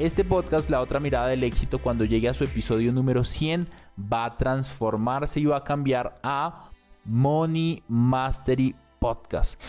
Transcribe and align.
Este 0.00 0.24
podcast, 0.24 0.70
La 0.70 0.80
otra 0.80 0.98
mirada 0.98 1.26
del 1.26 1.44
éxito, 1.44 1.78
cuando 1.78 2.06
llegue 2.06 2.26
a 2.26 2.32
su 2.32 2.42
episodio 2.42 2.90
número 2.90 3.22
100, 3.22 3.68
va 4.10 4.24
a 4.24 4.38
transformarse 4.38 5.40
y 5.40 5.44
va 5.44 5.58
a 5.58 5.62
cambiar 5.64 6.18
a 6.22 6.70
Money 7.04 7.82
Mastery 7.86 8.74
Podcast. 8.98 9.62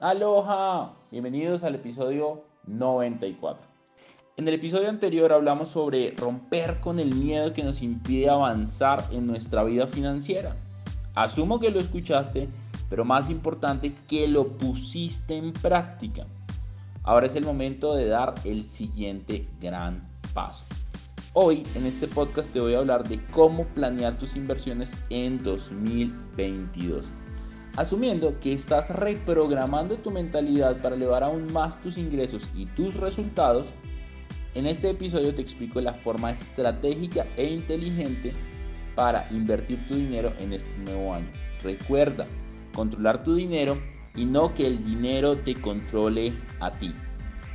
Aloha, 0.00 0.94
bienvenidos 1.10 1.64
al 1.64 1.74
episodio 1.74 2.44
94. 2.66 3.62
En 4.38 4.48
el 4.48 4.54
episodio 4.54 4.88
anterior 4.88 5.34
hablamos 5.34 5.68
sobre 5.68 6.12
romper 6.16 6.80
con 6.80 6.98
el 6.98 7.14
miedo 7.14 7.52
que 7.52 7.64
nos 7.64 7.82
impide 7.82 8.30
avanzar 8.30 9.04
en 9.10 9.26
nuestra 9.26 9.64
vida 9.64 9.86
financiera. 9.86 10.56
Asumo 11.14 11.60
que 11.60 11.70
lo 11.70 11.78
escuchaste, 11.78 12.48
pero 12.88 13.04
más 13.04 13.28
importante 13.28 13.92
que 14.08 14.26
lo 14.28 14.48
pusiste 14.48 15.36
en 15.36 15.52
práctica. 15.52 16.24
Ahora 17.04 17.26
es 17.26 17.34
el 17.34 17.44
momento 17.44 17.96
de 17.96 18.06
dar 18.06 18.34
el 18.44 18.70
siguiente 18.70 19.48
gran 19.60 20.08
paso. 20.32 20.64
Hoy 21.32 21.64
en 21.74 21.84
este 21.86 22.06
podcast 22.06 22.48
te 22.52 22.60
voy 22.60 22.74
a 22.74 22.78
hablar 22.78 23.02
de 23.02 23.20
cómo 23.32 23.66
planear 23.74 24.18
tus 24.18 24.36
inversiones 24.36 24.88
en 25.10 25.42
2022. 25.42 27.06
Asumiendo 27.76 28.38
que 28.38 28.52
estás 28.52 28.88
reprogramando 28.88 29.96
tu 29.96 30.12
mentalidad 30.12 30.80
para 30.80 30.94
elevar 30.94 31.24
aún 31.24 31.52
más 31.52 31.82
tus 31.82 31.98
ingresos 31.98 32.48
y 32.54 32.66
tus 32.66 32.94
resultados, 32.94 33.64
en 34.54 34.68
este 34.68 34.90
episodio 34.90 35.34
te 35.34 35.42
explico 35.42 35.80
la 35.80 35.94
forma 35.94 36.30
estratégica 36.30 37.26
e 37.36 37.46
inteligente 37.46 38.32
para 38.94 39.26
invertir 39.32 39.80
tu 39.88 39.96
dinero 39.96 40.32
en 40.38 40.52
este 40.52 40.78
nuevo 40.84 41.14
año. 41.14 41.30
Recuerda, 41.64 42.26
controlar 42.72 43.24
tu 43.24 43.34
dinero 43.34 43.76
y 44.14 44.24
no 44.24 44.54
que 44.54 44.66
el 44.66 44.84
dinero 44.84 45.36
te 45.36 45.54
controle 45.54 46.34
a 46.60 46.70
ti. 46.70 46.94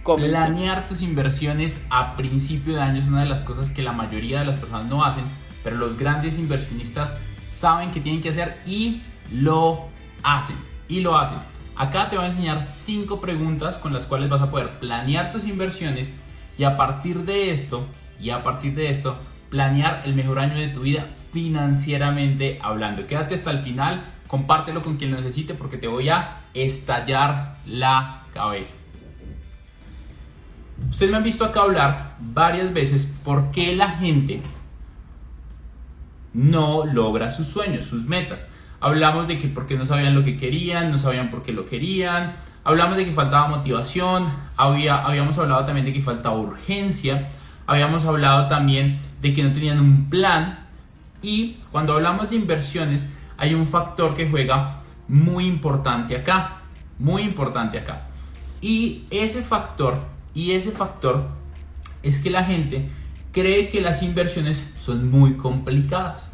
Planear 0.04 0.88
tus 0.88 1.02
inversiones 1.02 1.86
a 1.90 2.16
principio 2.16 2.76
de 2.76 2.82
año 2.82 3.02
es 3.02 3.08
una 3.10 3.22
de 3.22 3.30
las 3.30 3.42
cosas 3.42 3.72
que 3.72 3.82
la 3.82 3.92
mayoría 3.92 4.40
de 4.40 4.46
las 4.46 4.60
personas 4.60 4.86
no 4.86 5.04
hacen, 5.04 5.26
pero 5.64 5.76
los 5.76 5.98
grandes 5.98 6.40
inversionistas 6.40 7.18
saben 7.46 7.92
que 7.92 8.00
tienen 8.00 8.22
que 8.22 8.30
hacer 8.30 8.62
y 8.66 9.02
lo 9.32 9.90
hacen. 10.24 10.56
Y 10.88 11.02
lo 11.02 11.18
hacen. 11.18 11.40
Acá 11.76 12.10
te 12.10 12.16
voy 12.16 12.26
a 12.26 12.30
enseñar 12.30 12.64
cinco 12.64 13.20
preguntas 13.20 13.78
con 13.78 13.94
las 13.94 14.06
cuales 14.06 14.30
vas 14.30 14.42
a 14.42 14.50
poder 14.50 14.80
planear 14.80 15.32
tus 15.34 15.46
inversiones 15.46 16.10
y 16.58 16.64
a 16.64 16.76
partir 16.76 17.18
de 17.20 17.52
esto, 17.52 17.86
y 18.20 18.30
a 18.32 18.42
partir 18.42 18.74
de 18.74 18.90
esto, 18.90 19.18
planear 19.50 20.02
el 20.06 20.16
mejor 20.16 20.40
año 20.40 20.56
de 20.56 20.70
tu 20.70 20.82
vida 20.82 21.08
financieramente 21.34 22.60
hablando. 22.64 23.06
Quédate 23.06 23.36
hasta 23.36 23.52
el 23.52 23.60
final, 23.60 24.04
compártelo 24.28 24.82
con 24.82 24.98
quien 24.98 25.12
lo 25.12 25.18
necesite 25.18 25.54
porque 25.54 25.78
te 25.78 25.88
voy 25.88 26.10
a 26.10 26.42
estallar 26.54 27.58
la 27.66 28.24
cabeza. 28.34 28.76
Ustedes 30.90 31.12
me 31.12 31.18
han 31.18 31.24
visto 31.24 31.44
acá 31.44 31.62
hablar 31.62 32.16
varias 32.20 32.74
veces 32.74 33.12
por 33.24 33.52
qué 33.52 33.76
la 33.76 33.90
gente 33.90 34.42
no 36.34 36.86
logra 36.86 37.32
sus 37.32 37.48
sueños, 37.48 37.86
sus 37.86 38.06
metas. 38.06 38.46
Hablamos 38.80 39.28
de 39.28 39.38
que 39.38 39.48
porque 39.48 39.76
no 39.76 39.86
sabían 39.86 40.14
lo 40.14 40.24
que 40.24 40.38
querían, 40.38 40.92
no 40.92 41.00
sabían 41.00 41.30
por 41.30 41.42
qué 41.42 41.52
lo 41.52 41.66
querían. 41.66 42.36
Hablamos 42.64 42.98
de 42.98 43.06
que 43.06 43.14
faltaba 43.14 43.48
motivación, 43.48 44.28
había, 44.56 45.04
habíamos 45.04 45.38
hablado 45.38 45.66
también 45.66 45.86
de 45.86 45.94
que 45.94 46.02
faltaba 46.02 46.38
urgencia, 46.38 47.30
habíamos 47.66 48.06
hablado 48.06 48.48
también 48.48 49.00
de 49.22 49.34
que 49.34 49.42
no 49.42 49.52
tenían 49.52 49.80
un 49.80 50.10
plan. 50.10 50.60
Y 51.22 51.56
cuando 51.72 51.94
hablamos 51.94 52.30
de 52.30 52.36
inversiones, 52.36 53.08
hay 53.38 53.54
un 53.54 53.68
factor 53.68 54.14
que 54.14 54.30
juega 54.30 54.76
muy 55.08 55.46
importante 55.46 56.16
acá, 56.16 56.58
muy 57.00 57.22
importante 57.22 57.78
acá. 57.78 58.02
Y 58.62 59.06
ese 59.12 59.42
factor 59.42 59.98
y 60.34 60.52
ese 60.52 60.72
factor 60.72 61.28
es 62.04 62.20
que 62.20 62.30
la 62.30 62.44
gente 62.44 62.88
cree 63.32 63.70
que 63.70 63.82
las 63.82 64.02
inversiones 64.02 64.66
son 64.76 65.10
muy 65.10 65.36
complicadas. 65.36 66.32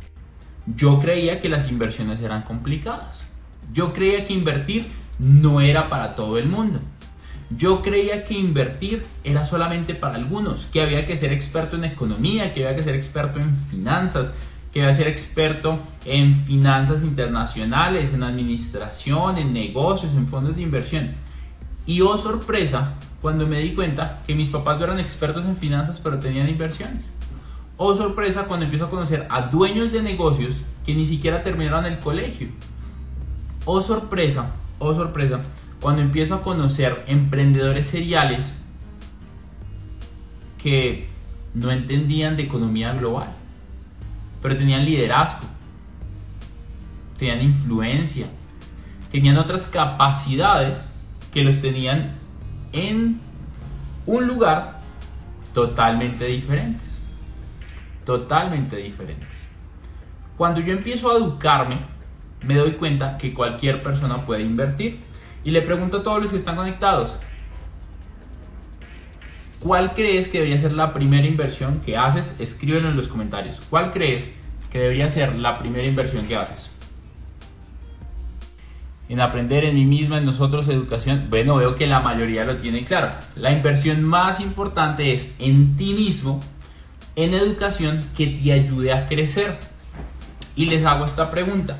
Yo 0.65 0.99
creía 0.99 1.41
que 1.41 1.49
las 1.49 1.69
inversiones 1.69 2.21
eran 2.21 2.43
complicadas. 2.43 3.29
Yo 3.73 3.91
creía 3.91 4.25
que 4.25 4.33
invertir 4.33 4.87
no 5.19 5.61
era 5.61 5.89
para 5.89 6.15
todo 6.15 6.37
el 6.37 6.47
mundo. 6.47 6.79
Yo 7.49 7.81
creía 7.81 8.25
que 8.25 8.33
invertir 8.33 9.05
era 9.23 9.45
solamente 9.45 9.93
para 9.93 10.15
algunos, 10.15 10.65
que 10.67 10.81
había 10.81 11.05
que 11.05 11.17
ser 11.17 11.33
experto 11.33 11.75
en 11.75 11.83
economía, 11.83 12.53
que 12.53 12.65
había 12.65 12.75
que 12.75 12.83
ser 12.83 12.95
experto 12.95 13.39
en 13.39 13.55
finanzas, 13.55 14.31
que 14.73 14.81
había 14.81 14.91
que 14.91 15.03
ser 15.03 15.07
experto 15.07 15.79
en 16.03 16.33
finanzas 16.33 17.03
internacionales, 17.03 18.11
en 18.13 18.23
administración, 18.23 19.37
en 19.37 19.53
negocios, 19.53 20.13
en 20.13 20.27
fondos 20.27 20.55
de 20.55 20.63
inversión. 20.63 21.11
Y 21.85 22.01
oh 22.01 22.17
sorpresa, 22.17 22.95
cuando 23.21 23.45
me 23.45 23.59
di 23.59 23.73
cuenta 23.73 24.19
que 24.25 24.35
mis 24.35 24.49
papás 24.49 24.79
no 24.79 24.85
eran 24.85 24.99
expertos 24.99 25.45
en 25.45 25.55
finanzas 25.55 25.99
pero 26.03 26.19
tenían 26.19 26.49
inversiones. 26.49 27.05
Oh 27.77 27.95
sorpresa 27.95 28.45
cuando 28.45 28.65
empiezo 28.65 28.85
a 28.85 28.89
conocer 28.89 29.27
a 29.29 29.41
dueños 29.43 29.91
de 29.91 30.01
negocios 30.01 30.57
que 30.85 30.93
ni 30.93 31.05
siquiera 31.05 31.41
terminaron 31.41 31.85
el 31.85 31.99
colegio. 31.99 32.49
Oh 33.65 33.81
sorpresa, 33.81 34.51
oh 34.79 34.93
sorpresa, 34.93 35.39
cuando 35.79 36.01
empiezo 36.01 36.35
a 36.35 36.41
conocer 36.41 37.03
emprendedores 37.07 37.87
seriales 37.87 38.55
que 40.57 41.07
no 41.53 41.71
entendían 41.71 42.37
de 42.37 42.43
economía 42.43 42.93
global, 42.93 43.27
pero 44.43 44.57
tenían 44.57 44.83
liderazgo, 44.83 45.47
tenían 47.17 47.41
influencia, 47.41 48.27
tenían 49.09 49.37
otras 49.37 49.67
capacidades 49.67 50.85
que 51.31 51.43
los 51.43 51.61
tenían 51.61 52.11
en 52.73 53.21
un 54.05 54.27
lugar 54.27 54.81
totalmente 55.53 56.25
diferentes. 56.25 56.99
Totalmente 58.05 58.75
diferentes. 58.75 59.29
Cuando 60.35 60.59
yo 60.59 60.73
empiezo 60.73 61.09
a 61.09 61.15
educarme, 61.15 61.79
me 62.45 62.55
doy 62.55 62.73
cuenta 62.73 63.17
que 63.17 63.33
cualquier 63.33 63.81
persona 63.81 64.25
puede 64.25 64.41
invertir. 64.41 64.99
Y 65.45 65.51
le 65.51 65.61
pregunto 65.61 65.99
a 65.99 66.01
todos 66.01 66.21
los 66.21 66.31
que 66.31 66.37
están 66.37 66.57
conectados, 66.57 67.17
¿cuál 69.63 69.93
crees 69.93 70.27
que 70.27 70.39
debería 70.39 70.61
ser 70.61 70.73
la 70.73 70.93
primera 70.93 71.25
inversión 71.25 71.79
que 71.85 71.97
haces? 71.97 72.35
Escríbelo 72.39 72.89
en 72.89 72.97
los 72.97 73.07
comentarios. 73.07 73.61
¿Cuál 73.69 73.91
crees 73.91 74.29
que 74.71 74.79
debería 74.79 75.09
ser 75.09 75.35
la 75.35 75.57
primera 75.57 75.85
inversión 75.85 76.27
que 76.27 76.35
haces? 76.35 76.73
en 79.09 79.21
aprender 79.21 79.65
en 79.65 79.75
mí 79.75 79.85
misma, 79.85 80.17
en 80.17 80.25
nosotros, 80.25 80.67
educación, 80.69 81.27
bueno, 81.29 81.57
veo 81.57 81.75
que 81.75 81.85
la 81.85 81.99
mayoría 81.99 82.45
lo 82.45 82.57
tiene 82.57 82.83
claro. 82.83 83.09
La 83.35 83.51
inversión 83.51 84.03
más 84.03 84.39
importante 84.39 85.13
es 85.13 85.31
en 85.39 85.75
ti 85.77 85.93
mismo, 85.93 86.41
en 87.15 87.33
educación 87.33 88.03
que 88.17 88.27
te 88.27 88.53
ayude 88.53 88.91
a 88.91 89.07
crecer. 89.07 89.55
Y 90.55 90.65
les 90.65 90.85
hago 90.85 91.05
esta 91.05 91.29
pregunta. 91.29 91.77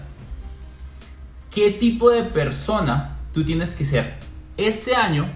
¿Qué 1.52 1.72
tipo 1.72 2.10
de 2.12 2.24
persona 2.24 3.18
tú 3.34 3.44
tienes 3.44 3.74
que 3.74 3.86
ser 3.86 4.14
este 4.58 4.96
año? 4.96 5.28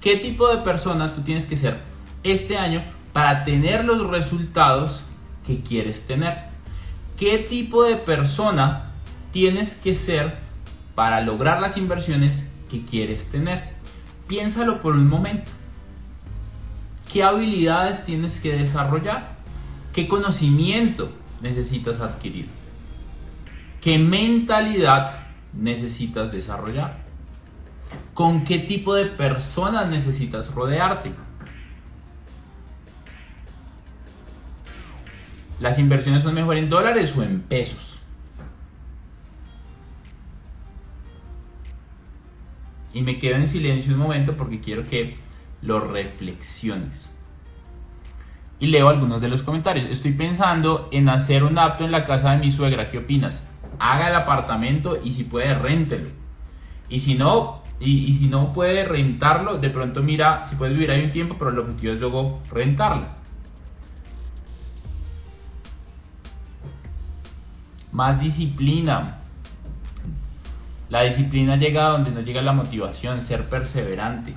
¿Qué 0.00 0.16
tipo 0.16 0.48
de 0.48 0.58
persona 0.58 1.14
tú 1.14 1.22
tienes 1.22 1.46
que 1.46 1.56
ser 1.56 1.80
este 2.22 2.56
año 2.56 2.82
para 3.12 3.44
tener 3.44 3.84
los 3.84 4.08
resultados 4.10 5.02
que 5.46 5.60
quieres 5.60 6.06
tener? 6.06 6.44
¿Qué 7.16 7.38
tipo 7.38 7.84
de 7.84 7.96
persona 7.96 8.84
tienes 9.32 9.74
que 9.74 9.94
ser 9.94 10.36
para 10.94 11.20
lograr 11.20 11.60
las 11.60 11.76
inversiones 11.76 12.44
que 12.68 12.82
quieres 12.82 13.30
tener. 13.30 13.62
Piénsalo 14.26 14.82
por 14.82 14.94
un 14.94 15.08
momento. 15.08 15.50
¿Qué 17.12 17.22
habilidades 17.22 18.04
tienes 18.04 18.40
que 18.40 18.56
desarrollar? 18.56 19.36
¿Qué 19.92 20.02
¿Qué 20.02 20.08
conocimiento 20.08 21.10
necesitas 21.40 22.00
adquirir? 22.00 22.48
¿Qué 23.80 23.98
mentalidad 23.98 25.20
necesitas 25.52 26.30
desarrollar? 26.30 27.04
¿Con 28.14 28.44
qué 28.44 28.58
tipo 28.58 28.94
de 28.94 29.06
personas 29.06 29.90
necesitas 29.90 30.52
rodearte? 30.52 31.12
¿Las 35.60 35.78
inversiones 35.78 36.22
son 36.22 36.34
mejor 36.34 36.56
en 36.56 36.68
dólares 36.68 37.14
o 37.16 37.22
en 37.22 37.40
pesos? 37.40 37.98
Y 42.94 43.02
me 43.02 43.18
quedo 43.18 43.36
en 43.36 43.46
silencio 43.46 43.92
un 43.94 44.00
momento 44.00 44.36
porque 44.36 44.60
quiero 44.60 44.84
que 44.84 45.16
lo 45.62 45.80
reflexiones. 45.80 47.10
Y 48.60 48.66
leo 48.66 48.88
algunos 48.88 49.20
de 49.20 49.28
los 49.28 49.42
comentarios. 49.42 49.88
Estoy 49.88 50.12
pensando 50.12 50.88
en 50.90 51.08
hacer 51.08 51.44
un 51.44 51.58
apto 51.58 51.84
en 51.84 51.92
la 51.92 52.04
casa 52.04 52.32
de 52.32 52.38
mi 52.38 52.50
suegra. 52.50 52.90
¿Qué 52.90 52.98
opinas? 52.98 53.44
Haga 53.78 54.08
el 54.08 54.16
apartamento 54.16 54.98
y 55.02 55.12
si 55.12 55.24
puede, 55.24 55.54
réntelo. 55.54 56.08
Y 56.88 57.00
si 57.00 57.14
no, 57.14 57.62
y, 57.80 58.16
si 58.18 58.28
no 58.28 58.52
puede 58.52 58.84
rentarlo, 58.84 59.58
de 59.58 59.70
pronto 59.70 60.02
mira 60.02 60.44
si 60.46 60.56
puedes 60.56 60.74
vivir 60.74 60.90
ahí 60.90 61.04
un 61.04 61.12
tiempo, 61.12 61.36
pero 61.38 61.50
el 61.50 61.58
objetivo 61.58 61.92
es 61.92 62.00
luego 62.00 62.40
rentarla. 62.50 63.14
Más 67.92 68.20
disciplina. 68.20 69.18
La 70.88 71.02
disciplina 71.02 71.56
llega 71.56 71.88
donde 71.90 72.10
no 72.10 72.20
llega 72.20 72.40
la 72.40 72.52
motivación, 72.52 73.22
ser 73.22 73.44
perseverante. 73.44 74.34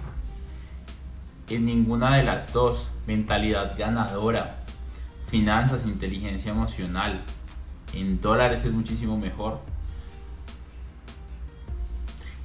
En 1.49 1.65
ninguna 1.65 2.15
de 2.17 2.23
las 2.23 2.51
dos, 2.53 2.89
mentalidad 3.07 3.75
ganadora, 3.77 4.57
finanzas, 5.27 5.85
inteligencia 5.85 6.51
emocional. 6.51 7.19
En 7.93 8.21
dólares 8.21 8.63
es 8.65 8.73
muchísimo 8.73 9.17
mejor. 9.17 9.59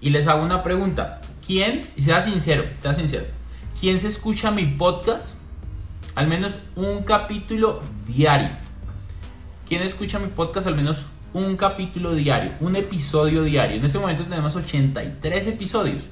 Y 0.00 0.10
les 0.10 0.26
hago 0.26 0.44
una 0.44 0.62
pregunta. 0.62 1.20
¿Quién, 1.46 1.82
sea 1.98 2.22
sincero, 2.22 2.64
sea 2.82 2.94
sincero, 2.94 3.25
quién 3.81 4.00
se 4.00 4.08
escucha 4.08 4.50
mi 4.50 4.66
podcast? 4.66 5.31
Al 6.14 6.28
menos 6.28 6.54
un 6.75 7.02
capítulo 7.02 7.81
diario. 8.06 8.50
¿Quién 9.69 9.82
escucha 9.82 10.19
mi 10.19 10.28
podcast 10.28 10.66
al 10.66 10.76
menos 10.76 11.04
un 11.37 11.56
capítulo 11.56 12.14
diario, 12.14 12.52
un 12.60 12.76
episodio 12.76 13.43
diario. 13.43 13.76
En 13.76 13.84
este 13.84 13.98
momento 13.98 14.25
tenemos 14.25 14.56
83 14.56 15.48
episodios, 15.48 16.08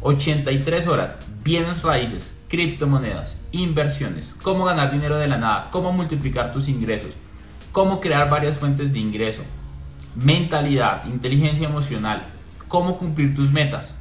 83 0.00 0.86
horas, 0.88 1.16
bienes 1.44 1.82
raíces, 1.82 2.32
criptomonedas, 2.48 3.36
inversiones, 3.52 4.34
cómo 4.42 4.64
ganar 4.64 4.90
dinero 4.90 5.16
de 5.16 5.28
la 5.28 5.38
nada, 5.38 5.68
cómo 5.70 5.92
multiplicar 5.92 6.52
tus 6.52 6.68
ingresos, 6.68 7.12
cómo 7.70 8.00
crear 8.00 8.28
varias 8.28 8.58
fuentes 8.58 8.92
de 8.92 8.98
ingreso, 8.98 9.42
mentalidad, 10.16 11.06
inteligencia 11.06 11.68
emocional, 11.68 12.22
cómo 12.74 12.98
cumplir 12.98 13.36
tus 13.36 13.52
metas. 13.52 13.94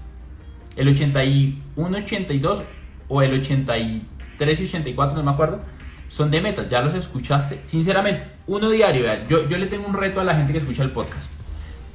El 0.75 0.87
81, 0.87 1.97
82 1.97 2.63
o 3.07 3.21
el 3.21 3.39
83 3.39 4.59
y 4.59 4.65
84, 4.65 5.15
no 5.15 5.23
me 5.23 5.29
acuerdo 5.29 5.61
son 6.09 6.29
de 6.29 6.41
metas, 6.41 6.67
ya 6.69 6.81
los 6.81 6.93
escuchaste. 6.93 7.61
Sinceramente, 7.65 8.27
uno 8.45 8.69
diario, 8.69 9.05
yo, 9.27 9.47
yo 9.47 9.57
le 9.57 9.65
tengo 9.65 9.87
un 9.87 9.95
reto 9.95 10.21
a 10.21 10.23
la 10.23 10.35
gente 10.35 10.53
que 10.53 10.59
escucha 10.59 10.83
el 10.83 10.91
podcast. 10.91 11.25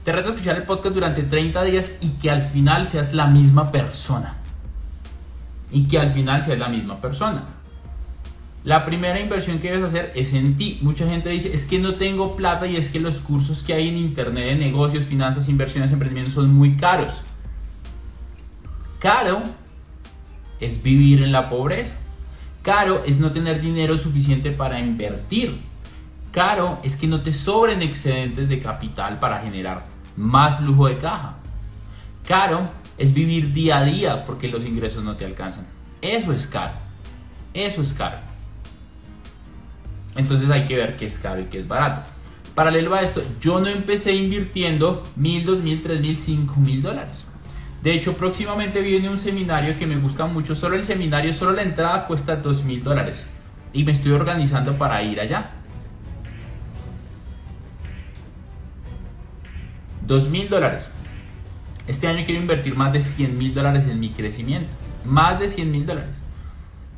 Te 0.05 0.11
reto 0.11 0.31
a 0.31 0.33
escuchar 0.33 0.57
el 0.57 0.65
podcast 0.65 0.93
durante 0.93 1.23
30 1.23 1.63
días 1.63 1.97
y 2.01 2.11
que 2.19 2.29
al 2.29 2.43
final 2.43 2.89
seas 2.89 3.15
la 3.15 3.27
misma 3.27 3.71
persona. 3.71 4.35
Y 5.71 5.87
que 5.87 6.01
al 6.01 6.13
final 6.13 6.43
seas 6.43 6.59
la 6.59 6.69
misma 6.69 7.01
persona. 7.01 7.45
La 8.64 8.84
primera 8.84 9.20
inversión 9.20 9.60
que 9.60 9.70
debes 9.70 9.88
hacer 9.88 10.12
es 10.14 10.32
en 10.34 10.56
ti. 10.56 10.78
Mucha 10.82 11.06
gente 11.06 11.31
dice, 11.31 11.55
es 11.55 11.64
que 11.64 11.78
no 11.78 11.94
tengo 11.94 12.37
plata 12.37 12.66
y 12.66 12.76
es 12.76 12.88
que 12.88 13.00
los 13.00 13.19
cursos 13.19 13.62
que 13.62 13.72
hay 13.72 13.88
en 13.88 13.96
internet 13.96 14.46
de 14.46 14.55
negocios, 14.56 15.05
finanzas, 15.05 15.49
inversiones, 15.49 15.93
emprendimientos 15.93 16.34
son 16.34 16.55
muy 16.55 16.76
caros. 16.76 17.22
Caro 18.99 19.40
es 20.60 20.82
vivir 20.82 21.22
en 21.22 21.32
la 21.32 21.49
pobreza. 21.49 21.94
Caro 22.62 23.02
es 23.06 23.19
no 23.19 23.31
tener 23.31 23.60
dinero 23.60 23.96
suficiente 23.96 24.50
para 24.50 24.81
invertir. 24.81 25.58
Caro 26.32 26.78
es 26.82 26.96
que 26.96 27.06
no 27.06 27.22
te 27.22 27.32
sobren 27.32 27.81
excedentes 27.81 28.49
de 28.49 28.58
capital 28.58 29.19
para 29.19 29.40
generar 29.40 29.84
más 30.16 30.58
flujo 30.58 30.88
de 30.88 30.99
caja. 30.99 31.37
Caro 32.26 32.69
es 32.99 33.14
vivir 33.14 33.52
día 33.52 33.78
a 33.78 33.84
día 33.84 34.25
porque 34.25 34.49
los 34.49 34.66
ingresos 34.66 35.05
no 35.05 35.16
te 35.16 35.25
alcanzan. 35.25 35.64
Eso 36.02 36.32
es 36.32 36.46
caro. 36.46 36.75
Eso 37.55 37.81
es 37.82 37.93
caro. 37.93 38.28
Entonces 40.16 40.50
hay 40.50 40.64
que 40.64 40.76
ver 40.76 40.96
qué 40.96 41.06
es 41.06 41.19
caro 41.19 41.40
y 41.40 41.44
qué 41.44 41.60
es 41.60 41.69
barato. 41.69 42.02
Paralelo 42.55 42.94
a 42.94 43.02
esto, 43.02 43.22
yo 43.40 43.60
no 43.60 43.69
empecé 43.69 44.14
invirtiendo 44.14 45.06
mil, 45.16 45.44
dos 45.44 45.60
mil, 45.60 45.81
tres 45.81 46.00
mil, 46.00 46.16
cinco 46.16 46.56
mil 46.58 46.82
dólares. 46.82 47.25
De 47.82 47.94
hecho, 47.94 48.14
próximamente 48.14 48.81
viene 48.81 49.08
un 49.08 49.20
seminario 49.20 49.78
que 49.78 49.87
me 49.87 49.96
gusta 49.96 50.26
mucho. 50.26 50.56
Solo 50.56 50.75
el 50.75 50.84
seminario, 50.84 51.32
solo 51.32 51.52
la 51.52 51.62
entrada 51.62 52.06
cuesta 52.06 52.34
dos 52.37 52.64
mil 52.64 52.82
dólares. 52.82 53.25
Y 53.72 53.84
me 53.84 53.93
estoy 53.93 54.12
organizando 54.12 54.76
para 54.76 55.02
ir 55.02 55.20
allá. 55.20 55.52
Dos 60.05 60.28
mil 60.28 60.49
dólares. 60.49 60.88
Este 61.87 62.06
año 62.06 62.22
quiero 62.25 62.40
invertir 62.40 62.76
más 62.76 62.93
de 62.93 63.00
100 63.00 63.38
mil 63.38 63.55
dólares 63.55 63.87
en 63.87 63.99
mi 63.99 64.10
crecimiento. 64.10 64.69
Más 65.05 65.40
de 65.40 65.49
100 65.49 65.70
mil 65.70 65.87
dólares. 65.87 66.10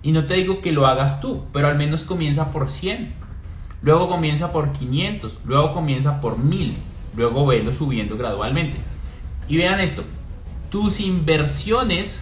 Y 0.02 0.12
no 0.12 0.24
te 0.24 0.34
digo 0.34 0.60
que 0.60 0.72
lo 0.72 0.86
hagas 0.86 1.20
tú, 1.20 1.44
pero 1.52 1.68
al 1.68 1.76
menos 1.76 2.04
comienza 2.04 2.52
por 2.52 2.70
100. 2.70 3.12
Luego 3.82 4.08
comienza 4.08 4.52
por 4.52 4.72
500. 4.72 5.38
Luego 5.44 5.72
comienza 5.72 6.20
por 6.20 6.38
1000. 6.38 6.76
Luego 7.16 7.46
velo 7.46 7.74
subiendo 7.74 8.16
gradualmente. 8.16 8.76
Y 9.48 9.56
vean 9.56 9.80
esto, 9.80 10.04
tus 10.70 11.00
inversiones 11.00 12.20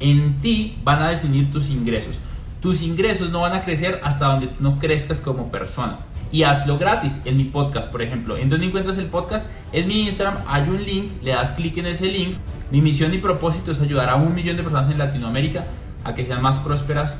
en 0.00 0.40
ti 0.40 0.76
van 0.82 1.02
a 1.02 1.10
definir 1.10 1.50
tus 1.50 1.70
ingresos. 1.70 2.16
Tus 2.60 2.82
ingresos 2.82 3.30
no 3.30 3.40
van 3.40 3.54
a 3.54 3.62
crecer 3.62 4.00
hasta 4.02 4.26
donde 4.26 4.50
no 4.60 4.78
crezcas 4.78 5.20
como 5.20 5.50
persona. 5.50 5.98
Y 6.30 6.44
hazlo 6.44 6.78
gratis 6.78 7.20
en 7.24 7.36
mi 7.36 7.44
podcast, 7.44 7.90
por 7.90 8.02
ejemplo. 8.02 8.36
¿En 8.36 8.48
dónde 8.48 8.66
encuentras 8.66 8.98
el 8.98 9.06
podcast? 9.06 9.48
En 9.72 9.86
mi 9.86 10.06
Instagram 10.06 10.38
hay 10.46 10.62
un 10.62 10.82
link, 10.82 11.10
le 11.22 11.32
das 11.32 11.52
clic 11.52 11.76
en 11.76 11.86
ese 11.86 12.06
link. 12.06 12.36
Mi 12.70 12.80
misión 12.80 13.12
y 13.12 13.18
propósito 13.18 13.70
es 13.70 13.80
ayudar 13.80 14.08
a 14.08 14.16
un 14.16 14.34
millón 14.34 14.56
de 14.56 14.62
personas 14.62 14.90
en 14.90 14.98
Latinoamérica 14.98 15.66
a 16.04 16.14
que 16.14 16.24
sean 16.24 16.42
más 16.42 16.58
prósperas 16.58 17.18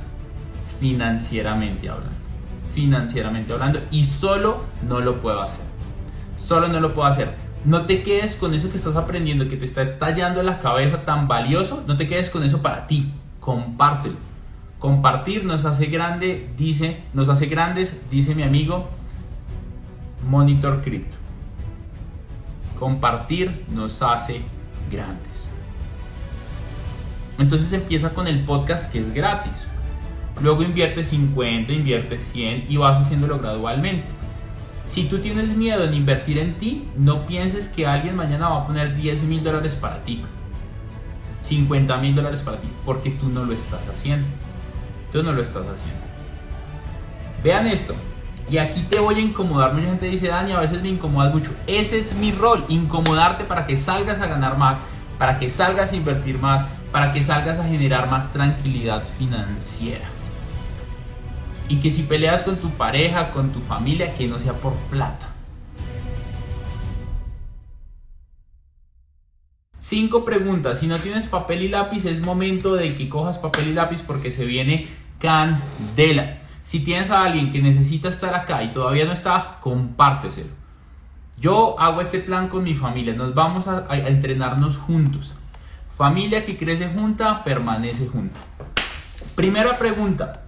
financieramente 0.81 1.89
hablando. 1.89 2.13
Financieramente 2.75 3.53
hablando. 3.53 3.81
Y 3.91 4.05
solo 4.05 4.65
no 4.89 5.01
lo 5.01 5.21
puedo 5.21 5.41
hacer. 5.43 5.65
Solo 6.39 6.69
no 6.69 6.81
lo 6.81 6.95
puedo 6.95 7.09
hacer 7.09 7.43
no 7.65 7.83
te 7.83 8.03
quedes 8.03 8.35
con 8.35 8.55
eso 8.55 8.71
que 8.71 8.77
estás 8.77 8.97
aprendiendo, 8.97 9.47
que 9.47 9.57
te 9.57 9.65
está 9.65 9.83
estallando 9.83 10.43
la 10.43 10.59
cabeza 10.59 11.05
tan 11.05 11.29
valioso. 11.29 11.85
No 11.87 11.97
te 11.97 12.07
quedes 12.07 12.31
con 12.31 12.43
eso 12.43 12.61
para 12.61 12.87
ti. 12.87 13.13
Compártelo. 13.41 14.17
Compartir 14.79 15.45
nos 15.45 15.65
hace 15.65 15.87
grande, 15.87 16.51
dice, 16.57 17.03
nos 17.15 17.29
hace 17.29 17.47
grandes, 17.47 17.97
dice 18.11 18.35
mi 18.35 18.43
amigo 18.43 18.89
Monitor 20.29 20.83
Crypto. 20.83 21.17
Compartir 22.81 23.65
nos 23.69 24.03
hace 24.03 24.41
grandes. 24.91 25.32
Entonces 27.43 27.73
empieza 27.73 28.15
con 28.15 28.29
el 28.29 28.45
podcast 28.45 28.93
que 28.93 29.01
es 29.01 29.13
gratis. 29.13 29.53
Luego 30.41 30.63
invierte 30.63 31.03
50, 31.03 31.73
invierte 31.73 32.21
100 32.21 32.67
y 32.69 32.77
vas 32.77 33.05
haciéndolo 33.05 33.41
gradualmente. 33.41 34.07
Si 34.87 35.05
tú 35.05 35.19
tienes 35.19 35.57
miedo 35.57 35.83
en 35.83 35.93
invertir 35.93 36.39
en 36.39 36.55
ti, 36.55 36.89
no 36.97 37.27
pienses 37.27 37.67
que 37.67 37.85
alguien 37.85 38.15
mañana 38.15 38.49
va 38.49 38.63
a 38.63 38.67
poner 38.67 38.95
10 38.95 39.25
mil 39.25 39.43
dólares 39.43 39.75
para 39.75 40.05
ti, 40.05 40.23
50 41.41 41.97
mil 41.97 42.15
dólares 42.15 42.43
para 42.43 42.61
ti, 42.61 42.69
porque 42.87 43.11
tú 43.11 43.29
no 43.29 43.45
lo 43.45 43.53
estás 43.53 43.89
haciendo. 43.89 44.29
Tú 45.13 45.25
no 45.25 45.33
lo 45.33 45.43
estás 45.43 45.67
haciendo. 45.67 46.01
Vean 47.43 47.67
esto. 47.67 47.95
Y 48.49 48.59
aquí 48.59 48.83
te 48.89 49.01
voy 49.01 49.17
a 49.17 49.21
incomodar. 49.21 49.75
Mucha 49.75 49.89
gente 49.89 50.07
dice, 50.07 50.29
Dani, 50.29 50.53
a 50.53 50.61
veces 50.61 50.81
me 50.81 50.91
incomodas 50.91 51.35
mucho. 51.35 51.51
Ese 51.67 51.99
es 51.99 52.15
mi 52.15 52.31
rol, 52.31 52.65
incomodarte 52.69 53.43
para 53.43 53.67
que 53.67 53.77
salgas 53.77 54.21
a 54.21 54.27
ganar 54.27 54.57
más, 54.57 54.79
para 55.23 55.39
que 55.39 55.51
salgas 55.51 55.93
a 55.93 55.95
invertir 55.95 56.41
más, 56.41 56.67
para 56.91 57.13
que 57.13 57.23
salgas 57.23 57.57
a 57.57 57.63
generar 57.63 58.11
más 58.11 58.33
tranquilidad 58.33 59.05
financiera. 59.19 60.05
Y 61.69 61.77
que 61.77 61.93
si 61.93 62.03
peleas 62.03 62.43
con 62.43 62.57
tu 62.57 62.71
pareja, 62.71 63.31
con 63.31 63.53
tu 63.53 63.61
familia, 63.61 64.15
que 64.15 64.27
no 64.27 64.41
sea 64.41 64.55
por 64.55 64.75
plata. 64.91 65.29
Cinco 69.79 70.25
preguntas. 70.25 70.81
Si 70.81 70.89
no 70.89 70.99
tienes 70.99 71.29
papel 71.29 71.63
y 71.63 71.69
lápiz, 71.69 72.05
es 72.05 72.21
momento 72.21 72.75
de 72.75 72.97
que 72.97 73.09
cojas 73.09 73.39
papel 73.39 73.69
y 73.69 73.75
lápiz 73.75 74.03
porque 74.05 74.33
se 74.33 74.45
viene 74.45 74.89
candela. 75.21 76.41
Si 76.65 76.81
tienes 76.81 77.13
a 77.13 77.23
alguien 77.23 77.53
que 77.53 77.63
necesita 77.63 78.09
estar 78.09 78.35
acá 78.35 78.65
y 78.65 78.73
todavía 78.73 79.05
no 79.05 79.13
está, 79.13 79.59
compárteselo. 79.61 80.62
Yo 81.43 81.75
hago 81.81 82.01
este 82.01 82.21
plan 82.21 82.47
con 82.47 82.63
mi 82.63 82.77
familia. 82.77 83.15
Nos 83.15 83.35
vamos 83.35 83.67
a, 83.67 83.85
entrenarnos 84.07 84.77
juntos. 84.77 85.35
Familia 85.97 86.45
que 86.45 86.57
crece 86.57 86.89
junta, 86.89 87.43
permanece 87.43 88.07
junta. 88.07 88.39
Primera 89.35 89.77
pregunta. 89.77 90.45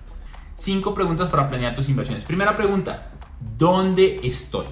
Cinco 0.54 0.94
preguntas 0.94 1.30
para 1.30 1.48
planear 1.48 1.74
tus 1.74 1.88
inversiones. 1.88 2.22
Primera 2.22 2.54
pregunta, 2.54 3.08
¿dónde 3.58 4.20
estoy? 4.22 4.66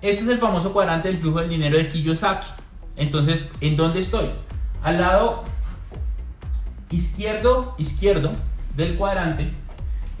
Este 0.00 0.22
es 0.22 0.28
el 0.28 0.38
famoso 0.38 0.72
cuadrante 0.72 1.08
del 1.08 1.18
flujo 1.18 1.40
del 1.40 1.48
dinero 1.48 1.76
de 1.76 1.88
Kiyosaki. 1.88 2.46
Entonces, 2.94 3.48
¿en 3.60 3.76
dónde 3.76 3.98
estoy? 3.98 4.30
Al 4.84 4.98
lado 5.00 5.42
izquierdo, 6.92 7.74
izquierdo 7.76 8.30
del 8.76 8.96
cuadrante 8.96 9.50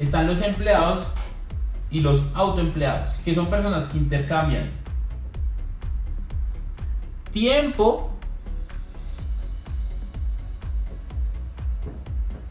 están 0.00 0.26
los 0.26 0.42
empleados 0.42 1.06
y 1.88 2.00
los 2.00 2.20
autoempleados, 2.34 3.14
que 3.18 3.32
son 3.32 3.46
personas 3.46 3.86
que 3.86 3.98
intercambian 3.98 4.79
tiempo 7.32 8.10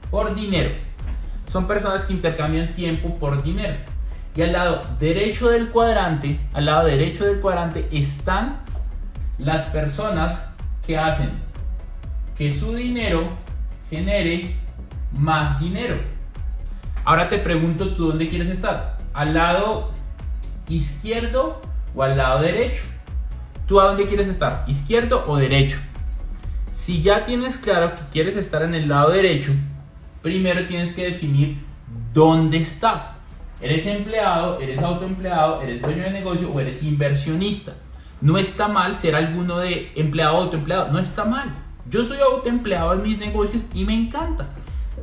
por 0.09 0.33
dinero. 0.35 0.71
Son 1.47 1.67
personas 1.67 2.05
que 2.05 2.13
intercambian 2.13 2.73
tiempo 2.75 3.13
por 3.15 3.41
dinero. 3.41 3.75
Y 4.35 4.41
al 4.41 4.53
lado 4.53 4.81
derecho 4.99 5.49
del 5.49 5.69
cuadrante, 5.69 6.39
al 6.53 6.65
lado 6.65 6.85
derecho 6.85 7.25
del 7.25 7.41
cuadrante 7.41 7.87
están 7.91 8.55
las 9.37 9.65
personas 9.65 10.45
que 10.85 10.97
hacen 10.97 11.29
que 12.37 12.51
su 12.51 12.73
dinero 12.73 13.23
genere 13.89 14.55
más 15.11 15.59
dinero. 15.59 15.97
Ahora 17.03 17.27
te 17.27 17.39
pregunto 17.39 17.95
tú 17.95 18.07
dónde 18.07 18.29
quieres 18.29 18.49
estar. 18.49 18.97
¿Al 19.13 19.33
lado 19.33 19.91
izquierdo 20.67 21.61
o 21.95 22.03
al 22.03 22.17
lado 22.17 22.41
derecho? 22.41 22.83
¿Tú 23.69 23.79
a 23.79 23.85
dónde 23.85 24.07
quieres 24.07 24.27
estar? 24.27 24.65
¿Izquierdo 24.67 25.23
o 25.27 25.37
derecho? 25.37 25.77
Si 26.71 27.03
ya 27.03 27.23
tienes 27.23 27.57
claro 27.57 27.91
que 27.91 28.01
quieres 28.11 28.35
estar 28.35 28.63
en 28.63 28.73
el 28.73 28.89
lado 28.89 29.11
derecho, 29.11 29.51
primero 30.23 30.65
tienes 30.65 30.93
que 30.93 31.05
definir 31.05 31.59
dónde 32.11 32.57
estás. 32.57 33.19
¿Eres 33.61 33.85
empleado, 33.85 34.59
eres 34.59 34.81
autoempleado, 34.81 35.61
eres 35.61 35.83
dueño 35.83 36.01
de 36.01 36.09
negocio 36.09 36.51
o 36.51 36.59
eres 36.59 36.81
inversionista? 36.81 37.73
No 38.21 38.39
está 38.39 38.67
mal 38.67 38.97
ser 38.97 39.13
alguno 39.13 39.59
de 39.59 39.91
empleado 39.95 40.39
o 40.39 40.41
autoempleado, 40.45 40.91
no 40.91 40.97
está 40.97 41.25
mal. 41.25 41.53
Yo 41.87 42.03
soy 42.03 42.17
autoempleado 42.21 42.93
en 42.93 43.03
mis 43.03 43.19
negocios 43.19 43.67
y 43.75 43.85
me 43.85 43.93
encanta. 43.93 44.47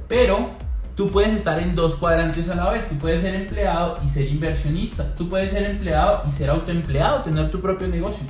Pero 0.08 0.50
tú 0.96 1.08
puedes 1.12 1.32
estar 1.32 1.60
en 1.60 1.76
dos 1.76 1.94
cuadrantes 1.94 2.48
a 2.48 2.56
la 2.56 2.70
vez. 2.70 2.88
Tú 2.88 2.96
puedes 2.96 3.20
ser 3.20 3.36
empleado 3.36 4.00
y 4.04 4.08
ser 4.08 4.26
inversionista. 4.26 5.14
Tú 5.14 5.28
puedes 5.28 5.52
ser 5.52 5.70
empleado 5.70 6.24
y 6.26 6.32
ser 6.32 6.50
autoempleado, 6.50 7.22
tener 7.22 7.48
tu 7.52 7.60
propio 7.60 7.86
negocio. 7.86 8.26